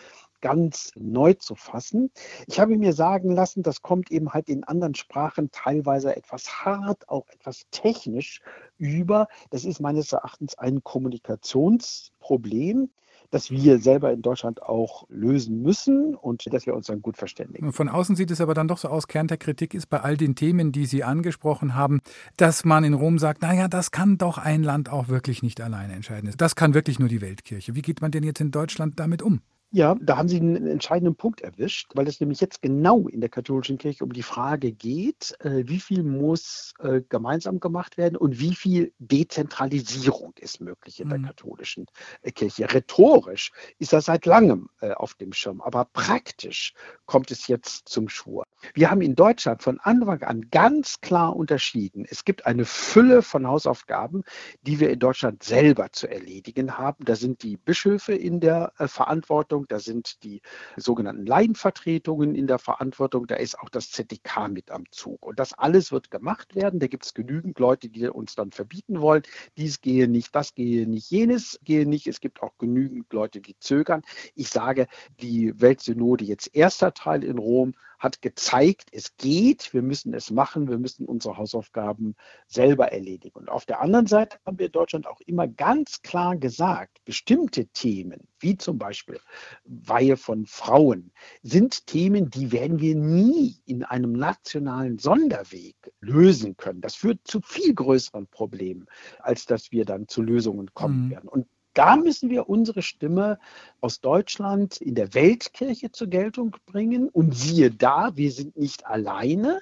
ganz 0.41 0.91
neu 0.95 1.33
zu 1.35 1.55
fassen. 1.55 2.11
Ich 2.47 2.59
habe 2.59 2.77
mir 2.77 2.93
sagen 2.93 3.31
lassen, 3.31 3.63
das 3.63 3.81
kommt 3.81 4.11
eben 4.11 4.33
halt 4.33 4.49
in 4.49 4.63
anderen 4.63 4.95
Sprachen 4.95 5.51
teilweise 5.51 6.15
etwas 6.15 6.65
hart, 6.65 7.07
auch 7.09 7.27
etwas 7.29 7.63
technisch 7.71 8.41
über. 8.77 9.27
Das 9.51 9.63
ist 9.63 9.79
meines 9.79 10.11
Erachtens 10.11 10.57
ein 10.57 10.83
Kommunikationsproblem 10.83 12.89
das 13.31 13.49
wir 13.49 13.79
selber 13.79 14.11
in 14.11 14.21
Deutschland 14.21 14.61
auch 14.61 15.05
lösen 15.09 15.61
müssen 15.61 16.15
und 16.15 16.53
dass 16.53 16.65
wir 16.65 16.75
uns 16.75 16.87
dann 16.87 17.01
gut 17.01 17.17
verständigen. 17.17 17.73
Von 17.73 17.89
außen 17.89 18.15
sieht 18.15 18.29
es 18.29 18.41
aber 18.41 18.53
dann 18.53 18.67
doch 18.67 18.77
so 18.77 18.89
aus, 18.89 19.07
Kern 19.07 19.27
der 19.27 19.37
Kritik 19.37 19.73
ist 19.73 19.87
bei 19.87 20.01
all 20.01 20.17
den 20.17 20.35
Themen, 20.35 20.71
die 20.71 20.85
Sie 20.85 21.03
angesprochen 21.03 21.73
haben, 21.73 22.01
dass 22.37 22.65
man 22.65 22.83
in 22.83 22.93
Rom 22.93 23.19
sagt, 23.19 23.41
naja, 23.41 23.67
das 23.67 23.91
kann 23.91 24.17
doch 24.17 24.37
ein 24.37 24.63
Land 24.63 24.91
auch 24.91 25.07
wirklich 25.07 25.41
nicht 25.41 25.61
alleine 25.61 25.93
entscheiden. 25.93 26.31
Das 26.37 26.55
kann 26.55 26.73
wirklich 26.73 26.99
nur 26.99 27.09
die 27.09 27.21
Weltkirche. 27.21 27.75
Wie 27.75 27.81
geht 27.81 28.01
man 28.01 28.11
denn 28.11 28.23
jetzt 28.23 28.41
in 28.41 28.51
Deutschland 28.51 28.99
damit 28.99 29.21
um? 29.21 29.41
Ja, 29.73 29.95
da 30.01 30.17
haben 30.17 30.27
Sie 30.27 30.35
einen 30.35 30.67
entscheidenden 30.67 31.15
Punkt 31.15 31.39
erwischt, 31.39 31.91
weil 31.95 32.05
es 32.05 32.19
nämlich 32.19 32.41
jetzt 32.41 32.61
genau 32.61 33.07
in 33.07 33.21
der 33.21 33.29
katholischen 33.29 33.77
Kirche 33.77 34.03
um 34.03 34.11
die 34.11 34.21
Frage 34.21 34.73
geht, 34.73 35.33
äh, 35.39 35.63
wie 35.65 35.79
viel 35.79 36.03
muss 36.03 36.73
äh, 36.79 36.99
gemeinsam 37.07 37.61
gemacht 37.61 37.97
werden 37.97 38.17
und 38.17 38.37
wie 38.37 38.53
viel 38.53 38.91
Dezentralisierung 38.99 40.33
ist 40.41 40.59
möglich 40.59 40.99
in 40.99 41.07
der 41.07 41.19
mhm. 41.19 41.27
katholischen 41.27 41.85
äh, 42.21 42.31
Kirche. 42.31 42.65
Rhetorisch 42.73 43.53
ist 43.79 43.93
das 43.93 44.05
seit 44.05 44.25
langem 44.25 44.69
auf 44.95 45.13
dem 45.13 45.31
Schirm, 45.31 45.61
aber 45.61 45.85
praktisch 45.85 46.73
kommt 47.05 47.29
es 47.29 47.47
jetzt 47.47 47.87
zum 47.87 48.09
Schwur. 48.09 48.45
Wir 48.73 48.89
haben 48.89 49.01
in 49.01 49.15
Deutschland 49.15 49.61
von 49.61 49.79
Anfang 49.79 50.23
an 50.23 50.49
ganz 50.49 51.01
klar 51.01 51.35
unterschieden. 51.35 52.05
Es 52.09 52.25
gibt 52.25 52.45
eine 52.45 52.65
Fülle 52.65 53.21
von 53.21 53.47
Hausaufgaben, 53.47 54.23
die 54.63 54.79
wir 54.79 54.89
in 54.89 54.99
Deutschland 54.99 55.43
selber 55.43 55.91
zu 55.91 56.09
erledigen 56.09 56.77
haben. 56.77 57.05
Da 57.05 57.15
sind 57.15 57.43
die 57.43 57.57
Bischöfe 57.57 58.13
in 58.13 58.39
der 58.39 58.73
Verantwortung 58.75 59.60
Verantwortung, 59.61 59.67
da 59.67 59.79
sind 59.79 60.23
die 60.23 60.41
sogenannten 60.77 61.25
Laienvertretungen 61.25 62.35
in 62.35 62.47
der 62.47 62.59
Verantwortung, 62.59 63.27
da 63.27 63.35
ist 63.35 63.59
auch 63.59 63.69
das 63.69 63.91
ZDK 63.91 64.49
mit 64.49 64.71
am 64.71 64.83
Zug. 64.91 65.25
Und 65.25 65.39
das 65.39 65.53
alles 65.53 65.91
wird 65.91 66.11
gemacht 66.11 66.55
werden. 66.55 66.79
Da 66.79 66.87
gibt 66.87 67.05
es 67.05 67.13
genügend 67.13 67.59
Leute, 67.59 67.89
die 67.89 68.07
uns 68.07 68.35
dann 68.35 68.51
verbieten 68.51 69.01
wollen, 69.01 69.23
dies 69.57 69.81
gehe 69.81 70.07
nicht, 70.07 70.35
das 70.35 70.55
gehe 70.55 70.87
nicht, 70.87 71.11
jenes 71.11 71.59
gehe 71.63 71.87
nicht. 71.87 72.07
Es 72.07 72.19
gibt 72.19 72.41
auch 72.41 72.57
genügend 72.57 73.11
Leute, 73.13 73.41
die 73.41 73.57
zögern. 73.59 74.01
Ich 74.35 74.49
sage, 74.49 74.87
die 75.19 75.59
Weltsynode 75.59 76.25
jetzt 76.25 76.55
erster 76.55 76.93
Teil 76.93 77.23
in 77.23 77.37
Rom 77.37 77.73
hat 78.01 78.21
gezeigt, 78.23 78.89
es 78.91 79.15
geht, 79.17 79.73
wir 79.73 79.83
müssen 79.83 80.15
es 80.15 80.31
machen, 80.31 80.67
wir 80.67 80.79
müssen 80.79 81.05
unsere 81.05 81.37
Hausaufgaben 81.37 82.15
selber 82.47 82.91
erledigen. 82.91 83.37
Und 83.37 83.49
auf 83.49 83.65
der 83.67 83.79
anderen 83.79 84.07
Seite 84.07 84.37
haben 84.43 84.57
wir 84.57 84.65
in 84.65 84.71
Deutschland 84.71 85.05
auch 85.05 85.21
immer 85.27 85.47
ganz 85.47 86.01
klar 86.01 86.35
gesagt, 86.35 86.97
bestimmte 87.05 87.67
Themen, 87.67 88.27
wie 88.39 88.57
zum 88.57 88.79
Beispiel 88.79 89.19
Weihe 89.65 90.17
von 90.17 90.47
Frauen, 90.47 91.11
sind 91.43 91.85
Themen, 91.85 92.31
die 92.31 92.51
werden 92.51 92.79
wir 92.79 92.95
nie 92.95 93.57
in 93.65 93.83
einem 93.83 94.13
nationalen 94.13 94.97
Sonderweg 94.97 95.75
lösen 95.99 96.57
können. 96.57 96.81
Das 96.81 96.95
führt 96.95 97.19
zu 97.25 97.39
viel 97.41 97.75
größeren 97.75 98.25
Problemen, 98.27 98.87
als 99.19 99.45
dass 99.45 99.71
wir 99.71 99.85
dann 99.85 100.07
zu 100.07 100.23
Lösungen 100.23 100.73
kommen 100.73 101.05
mhm. 101.05 101.11
werden. 101.11 101.29
Und 101.29 101.45
da 101.73 101.95
müssen 101.95 102.29
wir 102.29 102.49
unsere 102.49 102.81
Stimme 102.81 103.39
aus 103.79 104.01
Deutschland 104.01 104.77
in 104.77 104.95
der 104.95 105.13
Weltkirche 105.13 105.91
zur 105.91 106.07
Geltung 106.07 106.55
bringen. 106.65 107.09
Und 107.09 107.35
siehe 107.35 107.71
da, 107.71 108.11
wir 108.15 108.31
sind 108.31 108.57
nicht 108.57 108.85
alleine, 108.85 109.61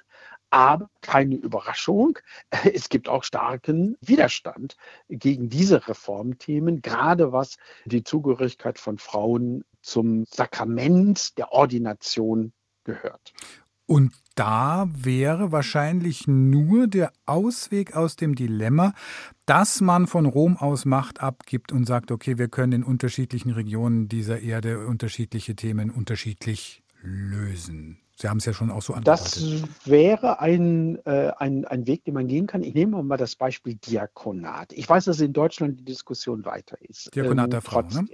aber 0.50 0.89
keine 1.02 1.36
Überraschung, 1.36 2.17
es 2.74 2.89
gibt 2.89 3.08
auch 3.08 3.24
starken 3.24 3.98
Widerstand 4.02 4.76
gegen 5.10 5.50
diese 5.50 5.88
Reformthemen, 5.88 6.82
gerade 6.82 7.32
was 7.32 7.58
die 7.86 8.04
Zugehörigkeit 8.04 8.80
von 8.80 8.98
Frauen 8.98 9.63
zum 9.82 10.26
Sakrament 10.26 11.38
der 11.38 11.52
Ordination 11.52 12.54
gehört. 12.84 13.34
Und 13.86 14.13
da 14.39 14.88
wäre 14.93 15.52
wahrscheinlich 15.52 16.25
nur 16.25 16.88
der 16.88 17.12
Ausweg 17.25 17.93
aus 17.93 18.15
dem 18.15 18.36
Dilemma, 18.36 18.93
dass 19.45 19.82
man 19.82 20.08
von 20.08 20.25
Rom 20.25 20.56
aus 20.56 20.86
Macht 20.86 21.19
abgibt 21.19 21.73
und 21.73 21.84
sagt, 21.84 22.10
okay, 22.10 22.38
wir 22.38 22.47
können 22.47 22.71
in 22.71 22.84
unterschiedlichen 22.84 23.52
Regionen 23.52 24.08
dieser 24.08 24.39
Erde 24.39 24.88
unterschiedliche 24.88 25.58
Themen 25.58 25.89
unterschiedlich 25.89 26.84
lösen. 27.02 27.99
Sie 28.20 28.28
haben 28.28 28.38
es 28.38 28.46
ja 28.46 28.52
schon 28.52 28.70
auch 28.70 28.82
so 28.82 28.94
angedeutet. 28.94 29.38
Das 29.38 29.64
wäre 29.86 30.42
ein, 30.42 30.98
äh, 31.06 31.32
ein, 31.38 31.64
ein 31.64 31.88
Weg, 31.88 32.04
den 32.04 32.16
man 32.16 32.28
gehen 32.28 32.48
kann. 32.48 32.64
Ich 32.64 32.74
nehme 32.74 33.02
mal 33.02 33.16
das 33.16 33.38
Beispiel 33.38 33.76
Diakonat. 33.76 34.74
Ich 34.74 34.90
weiß, 34.90 35.06
dass 35.06 35.22
in 35.22 35.32
Deutschland 35.32 35.80
die 35.80 35.86
Diskussion 35.86 36.44
weiter 36.44 36.78
ist. 36.82 37.16
Diakonat 37.16 37.46
ähm, 37.46 37.52
der 37.52 37.62
Frau, 37.62 37.82
ne? 37.82 38.08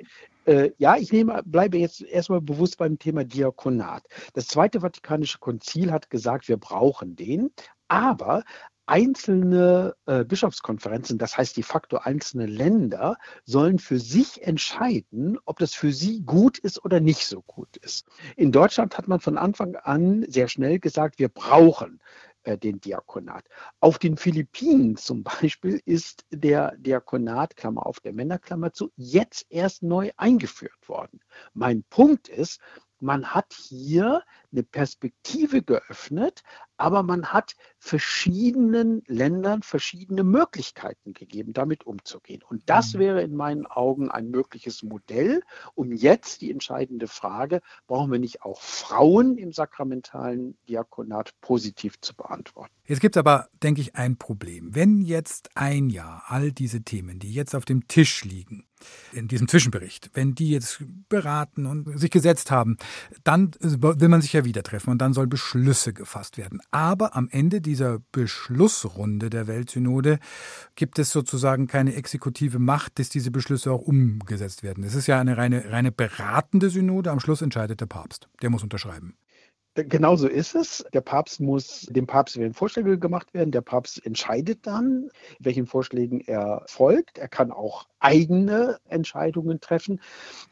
Äh, 0.45 0.71
ja, 0.77 0.95
ich 0.95 1.11
nehme, 1.11 1.41
bleibe 1.43 1.79
jetzt 1.79 2.01
erstmal 2.01 2.39
bewusst 2.39 2.77
beim 2.77 2.99
Thema 2.99 3.23
Diakonat. 3.23 4.03
Das 4.33 4.45
Zweite 4.45 4.81
Vatikanische 4.81 5.39
Konzil 5.39 5.91
hat 5.91 6.11
gesagt, 6.11 6.47
wir 6.49 6.57
brauchen 6.57 7.15
den, 7.15 7.49
aber 7.87 8.43
einzelne 8.85 9.95
äh, 10.05 10.23
Bischofskonferenzen, 10.23 11.17
das 11.17 11.37
heißt 11.37 11.57
de 11.57 11.63
facto 11.63 11.97
einzelne 11.97 12.45
Länder, 12.45 13.17
sollen 13.43 13.79
für 13.79 13.99
sich 13.99 14.43
entscheiden, 14.43 15.37
ob 15.45 15.59
das 15.59 15.73
für 15.73 15.91
sie 15.91 16.21
gut 16.21 16.57
ist 16.57 16.83
oder 16.83 16.99
nicht 16.99 17.25
so 17.25 17.41
gut 17.41 17.77
ist. 17.77 18.07
In 18.35 18.51
Deutschland 18.51 18.97
hat 18.97 19.07
man 19.07 19.19
von 19.19 19.37
Anfang 19.37 19.75
an 19.75 20.25
sehr 20.27 20.47
schnell 20.47 20.79
gesagt, 20.79 21.19
wir 21.19 21.29
brauchen 21.29 21.99
äh, 22.45 22.57
den 22.57 22.79
Diakonat. 22.79 23.45
Auf 23.79 23.97
den 23.97 24.17
Philippinen 24.17 24.97
zum 24.97 25.23
Beispiel 25.23 25.81
ist 25.85 26.25
der 26.31 26.75
Diakonat, 26.77 27.55
Klammer 27.55 27.85
auf 27.85 27.99
der 27.99 28.13
Männerklammer 28.13 28.71
zu, 28.71 28.91
jetzt 28.95 29.47
erst 29.49 29.81
neu 29.81 30.11
eingeführt 30.17 30.87
worden. 30.87 31.21
Mein 31.53 31.83
Punkt 31.89 32.27
ist, 32.27 32.59
man 32.99 33.33
hat 33.33 33.53
hier 33.53 34.23
eine 34.51 34.63
Perspektive 34.63 35.61
geöffnet, 35.61 36.43
aber 36.77 37.03
man 37.03 37.27
hat 37.27 37.55
verschiedenen 37.77 39.03
Ländern 39.07 39.61
verschiedene 39.63 40.23
Möglichkeiten 40.23 41.13
gegeben, 41.13 41.53
damit 41.53 41.85
umzugehen. 41.85 42.41
Und 42.47 42.63
das 42.69 42.93
mhm. 42.93 42.99
wäre 42.99 43.21
in 43.21 43.35
meinen 43.35 43.65
Augen 43.65 44.11
ein 44.11 44.29
mögliches 44.29 44.83
Modell, 44.83 45.41
um 45.73 45.91
jetzt 45.91 46.41
die 46.41 46.51
entscheidende 46.51 47.07
Frage, 47.07 47.61
brauchen 47.87 48.11
wir 48.11 48.19
nicht 48.19 48.41
auch 48.41 48.61
Frauen 48.61 49.37
im 49.37 49.51
sakramentalen 49.51 50.57
Diakonat 50.67 51.33
positiv 51.41 51.99
zu 52.01 52.15
beantworten. 52.15 52.73
Jetzt 52.85 53.01
gibt 53.01 53.15
es 53.15 53.19
aber, 53.19 53.49
denke 53.63 53.81
ich, 53.81 53.95
ein 53.95 54.17
Problem. 54.17 54.75
Wenn 54.75 55.01
jetzt 55.01 55.49
ein 55.55 55.89
Jahr 55.89 56.23
all 56.27 56.51
diese 56.51 56.83
Themen, 56.83 57.19
die 57.19 57.33
jetzt 57.33 57.55
auf 57.55 57.65
dem 57.65 57.87
Tisch 57.87 58.23
liegen, 58.23 58.65
in 59.11 59.27
diesem 59.27 59.47
Zwischenbericht, 59.47 60.11
wenn 60.13 60.35
die 60.35 60.49
jetzt 60.49 60.83
beraten 61.09 61.65
und 61.65 61.99
sich 61.99 62.11
gesetzt 62.11 62.51
haben, 62.51 62.77
dann 63.23 63.51
will 63.59 64.09
man 64.09 64.21
sich 64.21 64.33
ja 64.33 64.45
wieder 64.45 64.63
treffen 64.63 64.89
und 64.89 64.99
dann 64.99 65.13
soll 65.13 65.27
Beschlüsse 65.27 65.93
gefasst 65.93 66.37
werden. 66.37 66.61
Aber 66.71 67.15
am 67.15 67.29
Ende 67.29 67.61
dieser 67.61 67.99
Beschlussrunde 68.11 69.29
der 69.29 69.47
Weltsynode 69.47 70.19
gibt 70.75 70.99
es 70.99 71.11
sozusagen 71.11 71.67
keine 71.67 71.95
exekutive 71.95 72.59
Macht, 72.59 72.99
dass 72.99 73.09
diese 73.09 73.31
Beschlüsse 73.31 73.71
auch 73.71 73.81
umgesetzt 73.81 74.63
werden. 74.63 74.83
Es 74.83 74.95
ist 74.95 75.07
ja 75.07 75.19
eine 75.19 75.37
reine, 75.37 75.71
reine 75.71 75.91
beratende 75.91 76.69
Synode. 76.69 77.11
Am 77.11 77.19
Schluss 77.19 77.41
entscheidet 77.41 77.81
der 77.81 77.87
Papst. 77.87 78.27
Der 78.41 78.49
muss 78.49 78.63
unterschreiben. 78.63 79.15
Genau 79.75 80.15
so 80.15 80.29
ist 80.29 80.55
es. 80.55 80.85
Der 80.93 81.01
Papst 81.01 81.41
muss, 81.41 81.81
dem 81.89 82.07
Papst 82.07 82.37
werden 82.37 82.53
Vorschläge 82.53 82.97
gemacht 82.97 83.33
werden. 83.33 83.51
Der 83.51 83.59
Papst 83.59 84.05
entscheidet 84.05 84.65
dann, 84.65 85.09
welchen 85.39 85.65
Vorschlägen 85.65 86.21
er 86.21 86.63
folgt. 86.65 87.17
Er 87.17 87.27
kann 87.27 87.51
auch 87.51 87.85
eigene 87.99 88.77
Entscheidungen 88.87 89.59
treffen. 89.59 89.99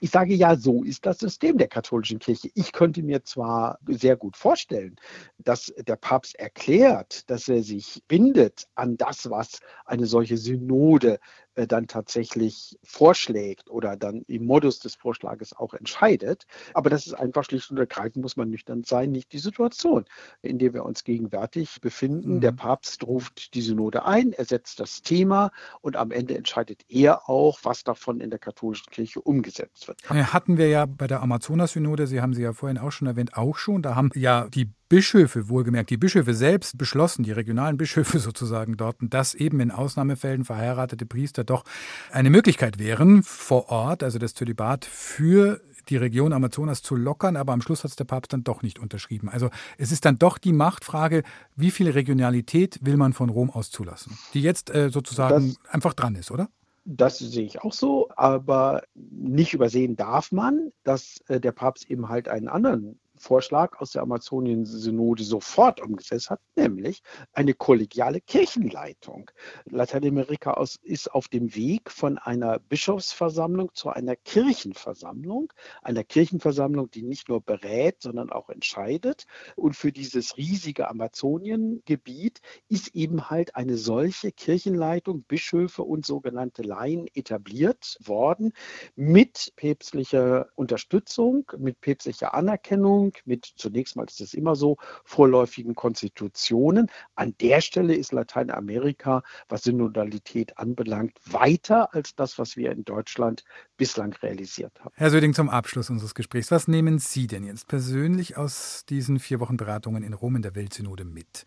Ich 0.02 0.10
sage 0.10 0.34
ja, 0.34 0.58
so 0.58 0.84
ist 0.84 1.06
das 1.06 1.20
System 1.20 1.58
der 1.58 1.70
katholischen 1.70 2.20
Kirche. 2.20 2.50
Ich 2.54 2.74
könnte 2.74 3.02
mir 3.02 3.24
zwar 3.24 3.80
sehr 3.88 4.18
gut 4.18 4.36
vorstellen, 4.36 4.98
dass 5.38 5.74
der 5.78 5.96
Papst 5.96 6.36
erklärt, 6.36 7.30
dass 7.30 7.48
er 7.48 7.64
sich 7.64 8.04
bindet 8.10 8.68
an 8.76 8.98
das, 8.98 9.30
was 9.30 9.60
eine 9.86 10.06
solche 10.06 10.36
Synode 10.36 11.20
äh, 11.56 11.68
dann 11.68 11.88
tatsächlich 11.88 12.78
vorschlägt 12.84 13.70
oder 13.70 13.96
dann 13.96 14.24
im 14.28 14.46
Modus 14.46 14.80
des 14.80 14.96
Vorschlages 14.96 15.56
auch 15.56 15.74
entscheidet. 15.74 16.46
Aber 16.74 16.90
das 16.90 17.08
ist 17.08 17.14
einfach 17.14 17.44
schlicht 17.44 17.70
und 17.72 17.78
ergreifend, 17.78 18.24
muss 18.24 18.38
man 18.38 18.50
nüchtern 18.50 18.84
sein, 18.84 19.12
nicht 19.12 19.32
die 19.34 19.40
Situation, 19.40 20.06
in 20.42 20.58
der 20.58 20.74
wir 20.74 20.84
uns 20.84 21.04
gegenwärtig 21.04 21.82
befinden. 21.82 22.36
Mhm. 22.36 22.42
Der 22.42 22.52
Papst 22.52 23.04
ruft 23.06 23.54
die 23.54 23.62
Synode 23.62 24.06
ein, 24.06 24.34
er 24.34 24.46
setzt 24.46 24.80
das 24.80 25.02
Thema 25.02 25.52
und 25.82 25.96
am 25.96 26.12
Ende 26.12 26.38
entscheidet 26.38 26.84
er 26.90 27.30
auch, 27.30 27.60
was 27.64 27.84
davon 27.84 28.20
in 28.20 28.30
der 28.30 28.40
katholischen 28.40 28.92
Kirche 28.92 29.22
umgesetzt 29.22 29.88
wird. 29.88 30.02
Hatten 30.10 30.58
wir 30.58 30.70
ja 30.70 30.86
bei 30.86 31.08
der 31.08 31.22
Amazonas-Synode, 31.22 32.08
Sie 32.08 32.22
haben 32.22 32.34
sie 32.34 32.42
ja 32.42 32.54
vorhin 32.54 32.78
auch 32.78 32.92
schon 32.92 33.08
erwähnt, 33.08 33.38
auch 33.38 33.58
schon. 33.58 33.82
Da 33.82 33.96
haben 33.96 34.10
ja 34.16 34.48
die 34.50 34.70
Bischöfe, 34.90 35.50
wohlgemerkt, 35.50 35.90
die 35.90 35.98
Bischöfe 35.98 36.34
selbst 36.34 36.78
beschlossen, 36.78 37.24
die 37.24 37.32
regionalen 37.32 37.78
Bischöfe 37.78 38.20
sozusagen 38.20 38.78
dort, 38.78 38.98
dass 39.02 39.34
eben 39.34 39.60
in 39.60 39.72
Ausnahmefällen 39.72 40.46
verheiratete 40.46 41.06
Priester 41.06 41.44
doch 41.44 41.64
eine 42.12 42.30
Möglichkeit 42.30 42.80
wären, 42.80 43.24
vor 43.24 43.70
Ort, 43.70 44.04
also 44.04 44.20
das 44.20 44.34
Zölibat 44.34 44.86
für 44.86 45.62
die 45.90 45.98
Region 45.98 46.34
Amazonas 46.34 46.82
zu 46.82 46.96
lockern, 46.96 47.36
aber 47.36 47.54
am 47.54 47.62
Schluss 47.62 47.84
hat 47.84 47.92
es 47.92 47.96
der 47.96 48.06
Papst 48.06 48.34
dann 48.34 48.44
doch 48.44 48.62
nicht 48.62 48.80
unterschrieben. 48.80 49.30
Also 49.30 49.50
es 49.78 49.92
ist 49.92 50.06
dann 50.06 50.18
doch 50.18 50.38
die 50.38 50.54
Machtfrage, 50.54 51.24
wie 51.56 51.72
viel 51.72 51.90
Regionalität 51.90 52.80
will 52.82 52.98
man 52.98 53.14
von 53.14 53.30
Rom 53.30 53.50
aus 53.50 53.72
zulassen, 53.72 54.18
die 54.34 54.42
jetzt 54.42 54.74
äh, 54.74 54.90
sozusagen 54.90 55.56
das, 55.62 55.74
einfach 55.74 55.94
dran 55.94 56.16
ist, 56.16 56.32
oder? 56.32 56.50
Das 56.86 57.18
sehe 57.18 57.46
ich 57.46 57.62
auch 57.62 57.74
so, 57.74 58.10
aber 58.16 58.84
nicht 58.94 59.54
übersehen 59.54 59.96
darf 59.96 60.32
man, 60.32 60.72
dass 60.84 61.22
äh, 61.28 61.40
der 61.40 61.54
Papst 61.54 61.90
eben 61.90 62.10
halt 62.10 62.28
einen 62.28 62.48
anderen 62.48 63.00
Vorschlag 63.24 63.80
aus 63.80 63.92
der 63.92 64.02
Amazonien-Synode 64.02 65.24
sofort 65.24 65.82
umgesetzt 65.82 66.30
hat, 66.30 66.42
nämlich 66.56 67.02
eine 67.32 67.54
kollegiale 67.54 68.20
Kirchenleitung. 68.20 69.32
Lateinamerika 69.66 70.62
ist 70.82 71.12
auf 71.14 71.30
dem 71.30 71.56
Weg 71.56 71.90
von 71.90 72.18
einer 72.18 72.60
Bischofsversammlung 72.60 73.72
zu 73.74 73.90
einer 73.90 74.18
Kirchenversammlung, 74.18 75.54
einer 75.82 76.04
Kirchenversammlung, 76.04 76.92
die 76.92 77.04
nicht 77.04 77.30
nur 77.30 77.42
berät, 77.42 78.02
sondern 78.02 78.30
auch 78.30 78.50
entscheidet. 78.50 79.26
Und 79.56 79.76
für 79.76 79.94
dieses 79.94 80.38
riesige 80.38 80.90
Amazoniengebiet 80.90 82.42
ist 82.68 82.94
eben 82.94 83.30
halt 83.30 83.56
eine 83.56 83.78
solche 83.78 84.34
Kirchenleitung, 84.34 85.24
Bischöfe 85.24 85.84
und 85.84 86.06
sogenannte 86.06 86.62
Laien 86.62 87.08
etabliert 87.14 87.98
worden 88.04 88.52
mit 88.96 89.54
päpstlicher 89.56 90.48
Unterstützung, 90.56 91.50
mit 91.58 91.80
päpstlicher 91.80 92.34
Anerkennung 92.34 93.13
mit, 93.26 93.46
zunächst 93.56 93.96
mal 93.96 94.06
ist 94.06 94.22
es 94.22 94.34
immer 94.34 94.56
so, 94.56 94.78
vorläufigen 95.04 95.76
Konstitutionen. 95.76 96.90
An 97.16 97.36
der 97.40 97.62
Stelle 97.62 97.96
ist 97.96 98.12
Lateinamerika, 98.12 99.24
was 99.50 99.64
Synodalität 99.64 100.58
anbelangt, 100.58 101.18
weiter 101.26 101.94
als 101.94 102.16
das, 102.16 102.38
was 102.38 102.58
wir 102.58 102.72
in 102.72 102.84
Deutschland 102.84 103.44
bislang 103.78 104.14
realisiert 104.14 104.80
haben. 104.80 104.94
Herr 104.96 105.10
Söding, 105.10 105.34
zum 105.34 105.50
Abschluss 105.50 105.90
unseres 105.90 106.16
Gesprächs, 106.16 106.52
was 106.52 106.68
nehmen 106.68 107.00
Sie 107.00 107.28
denn 107.28 107.44
jetzt 107.44 107.68
persönlich 107.68 108.38
aus 108.38 108.86
diesen 108.88 109.20
vier 109.20 109.40
Wochen 109.40 109.58
Beratungen 109.58 110.04
in 110.04 110.14
Rom 110.14 110.36
in 110.36 110.42
der 110.42 110.56
Weltsynode 110.56 111.06
mit? 111.06 111.46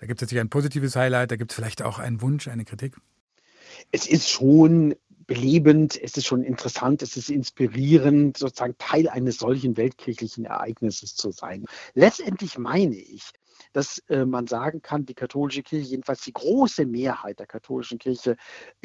Da 0.00 0.06
gibt 0.06 0.20
es 0.20 0.26
natürlich 0.26 0.42
ein 0.42 0.50
positives 0.50 0.96
Highlight, 0.96 1.30
da 1.30 1.36
gibt 1.36 1.52
es 1.52 1.54
vielleicht 1.54 1.82
auch 1.82 1.98
einen 1.98 2.20
Wunsch, 2.22 2.48
eine 2.48 2.64
Kritik? 2.64 2.96
Es 3.92 4.06
ist 4.06 4.28
schon 4.28 4.94
belebend, 5.26 6.00
es 6.00 6.16
ist 6.16 6.26
schon 6.26 6.42
interessant, 6.42 7.02
es 7.02 7.16
ist 7.16 7.30
inspirierend, 7.30 8.36
sozusagen 8.36 8.76
Teil 8.78 9.08
eines 9.08 9.38
solchen 9.38 9.76
weltkirchlichen 9.76 10.44
Ereignisses 10.44 11.14
zu 11.14 11.30
sein. 11.30 11.64
Letztendlich 11.94 12.58
meine 12.58 12.96
ich, 12.96 13.32
dass 13.72 13.98
äh, 14.08 14.24
man 14.24 14.46
sagen 14.46 14.82
kann, 14.82 15.06
die 15.06 15.14
katholische 15.14 15.62
Kirche, 15.62 15.90
jedenfalls 15.90 16.22
die 16.22 16.32
große 16.32 16.86
Mehrheit 16.86 17.38
der 17.38 17.46
katholischen 17.46 17.98
Kirche, 17.98 18.36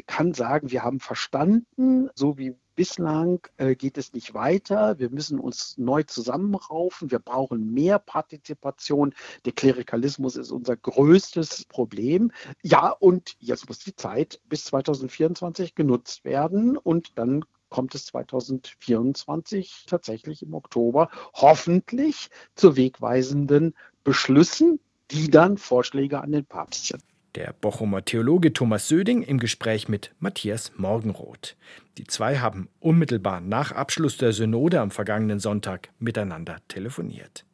kann 0.06 0.34
sagen, 0.34 0.70
wir 0.70 0.82
haben 0.82 1.00
verstanden, 1.00 2.08
so 2.14 2.38
wie 2.38 2.54
bislang 2.74 3.40
äh, 3.56 3.74
geht 3.74 3.98
es 3.98 4.12
nicht 4.12 4.34
weiter. 4.34 4.98
Wir 4.98 5.10
müssen 5.10 5.38
uns 5.38 5.76
neu 5.78 6.02
zusammenraufen. 6.02 7.10
Wir 7.10 7.18
brauchen 7.18 7.72
mehr 7.72 7.98
Partizipation. 7.98 9.14
Der 9.44 9.52
Klerikalismus 9.52 10.36
ist 10.36 10.50
unser 10.50 10.76
größtes 10.76 11.64
Problem. 11.66 12.32
Ja, 12.62 12.90
und 12.90 13.36
jetzt 13.38 13.68
muss 13.68 13.78
die 13.80 13.96
Zeit 13.96 14.40
bis 14.48 14.64
2024 14.66 15.74
genutzt 15.74 16.24
werden 16.24 16.76
und 16.76 17.18
dann 17.18 17.44
kommt 17.68 17.94
es 17.94 18.06
2024 18.06 19.86
tatsächlich 19.86 20.42
im 20.42 20.52
Oktober 20.52 21.08
hoffentlich 21.32 22.28
zu 22.54 22.76
wegweisenden 22.76 23.74
Beschlüssen, 24.04 24.78
die 25.10 25.30
dann 25.30 25.56
Vorschläge 25.56 26.20
an 26.20 26.32
den 26.32 26.44
Papst 26.44 26.88
sind. 26.88 27.02
Der 27.34 27.54
Bochumer 27.58 28.04
Theologe 28.04 28.52
Thomas 28.52 28.88
Söding 28.88 29.22
im 29.22 29.38
Gespräch 29.38 29.88
mit 29.88 30.12
Matthias 30.18 30.72
Morgenroth. 30.76 31.56
Die 31.96 32.04
zwei 32.04 32.38
haben 32.38 32.68
unmittelbar 32.78 33.40
nach 33.40 33.72
Abschluss 33.72 34.18
der 34.18 34.32
Synode 34.32 34.80
am 34.80 34.90
vergangenen 34.90 35.40
Sonntag 35.40 35.88
miteinander 35.98 36.58
telefoniert. 36.68 37.46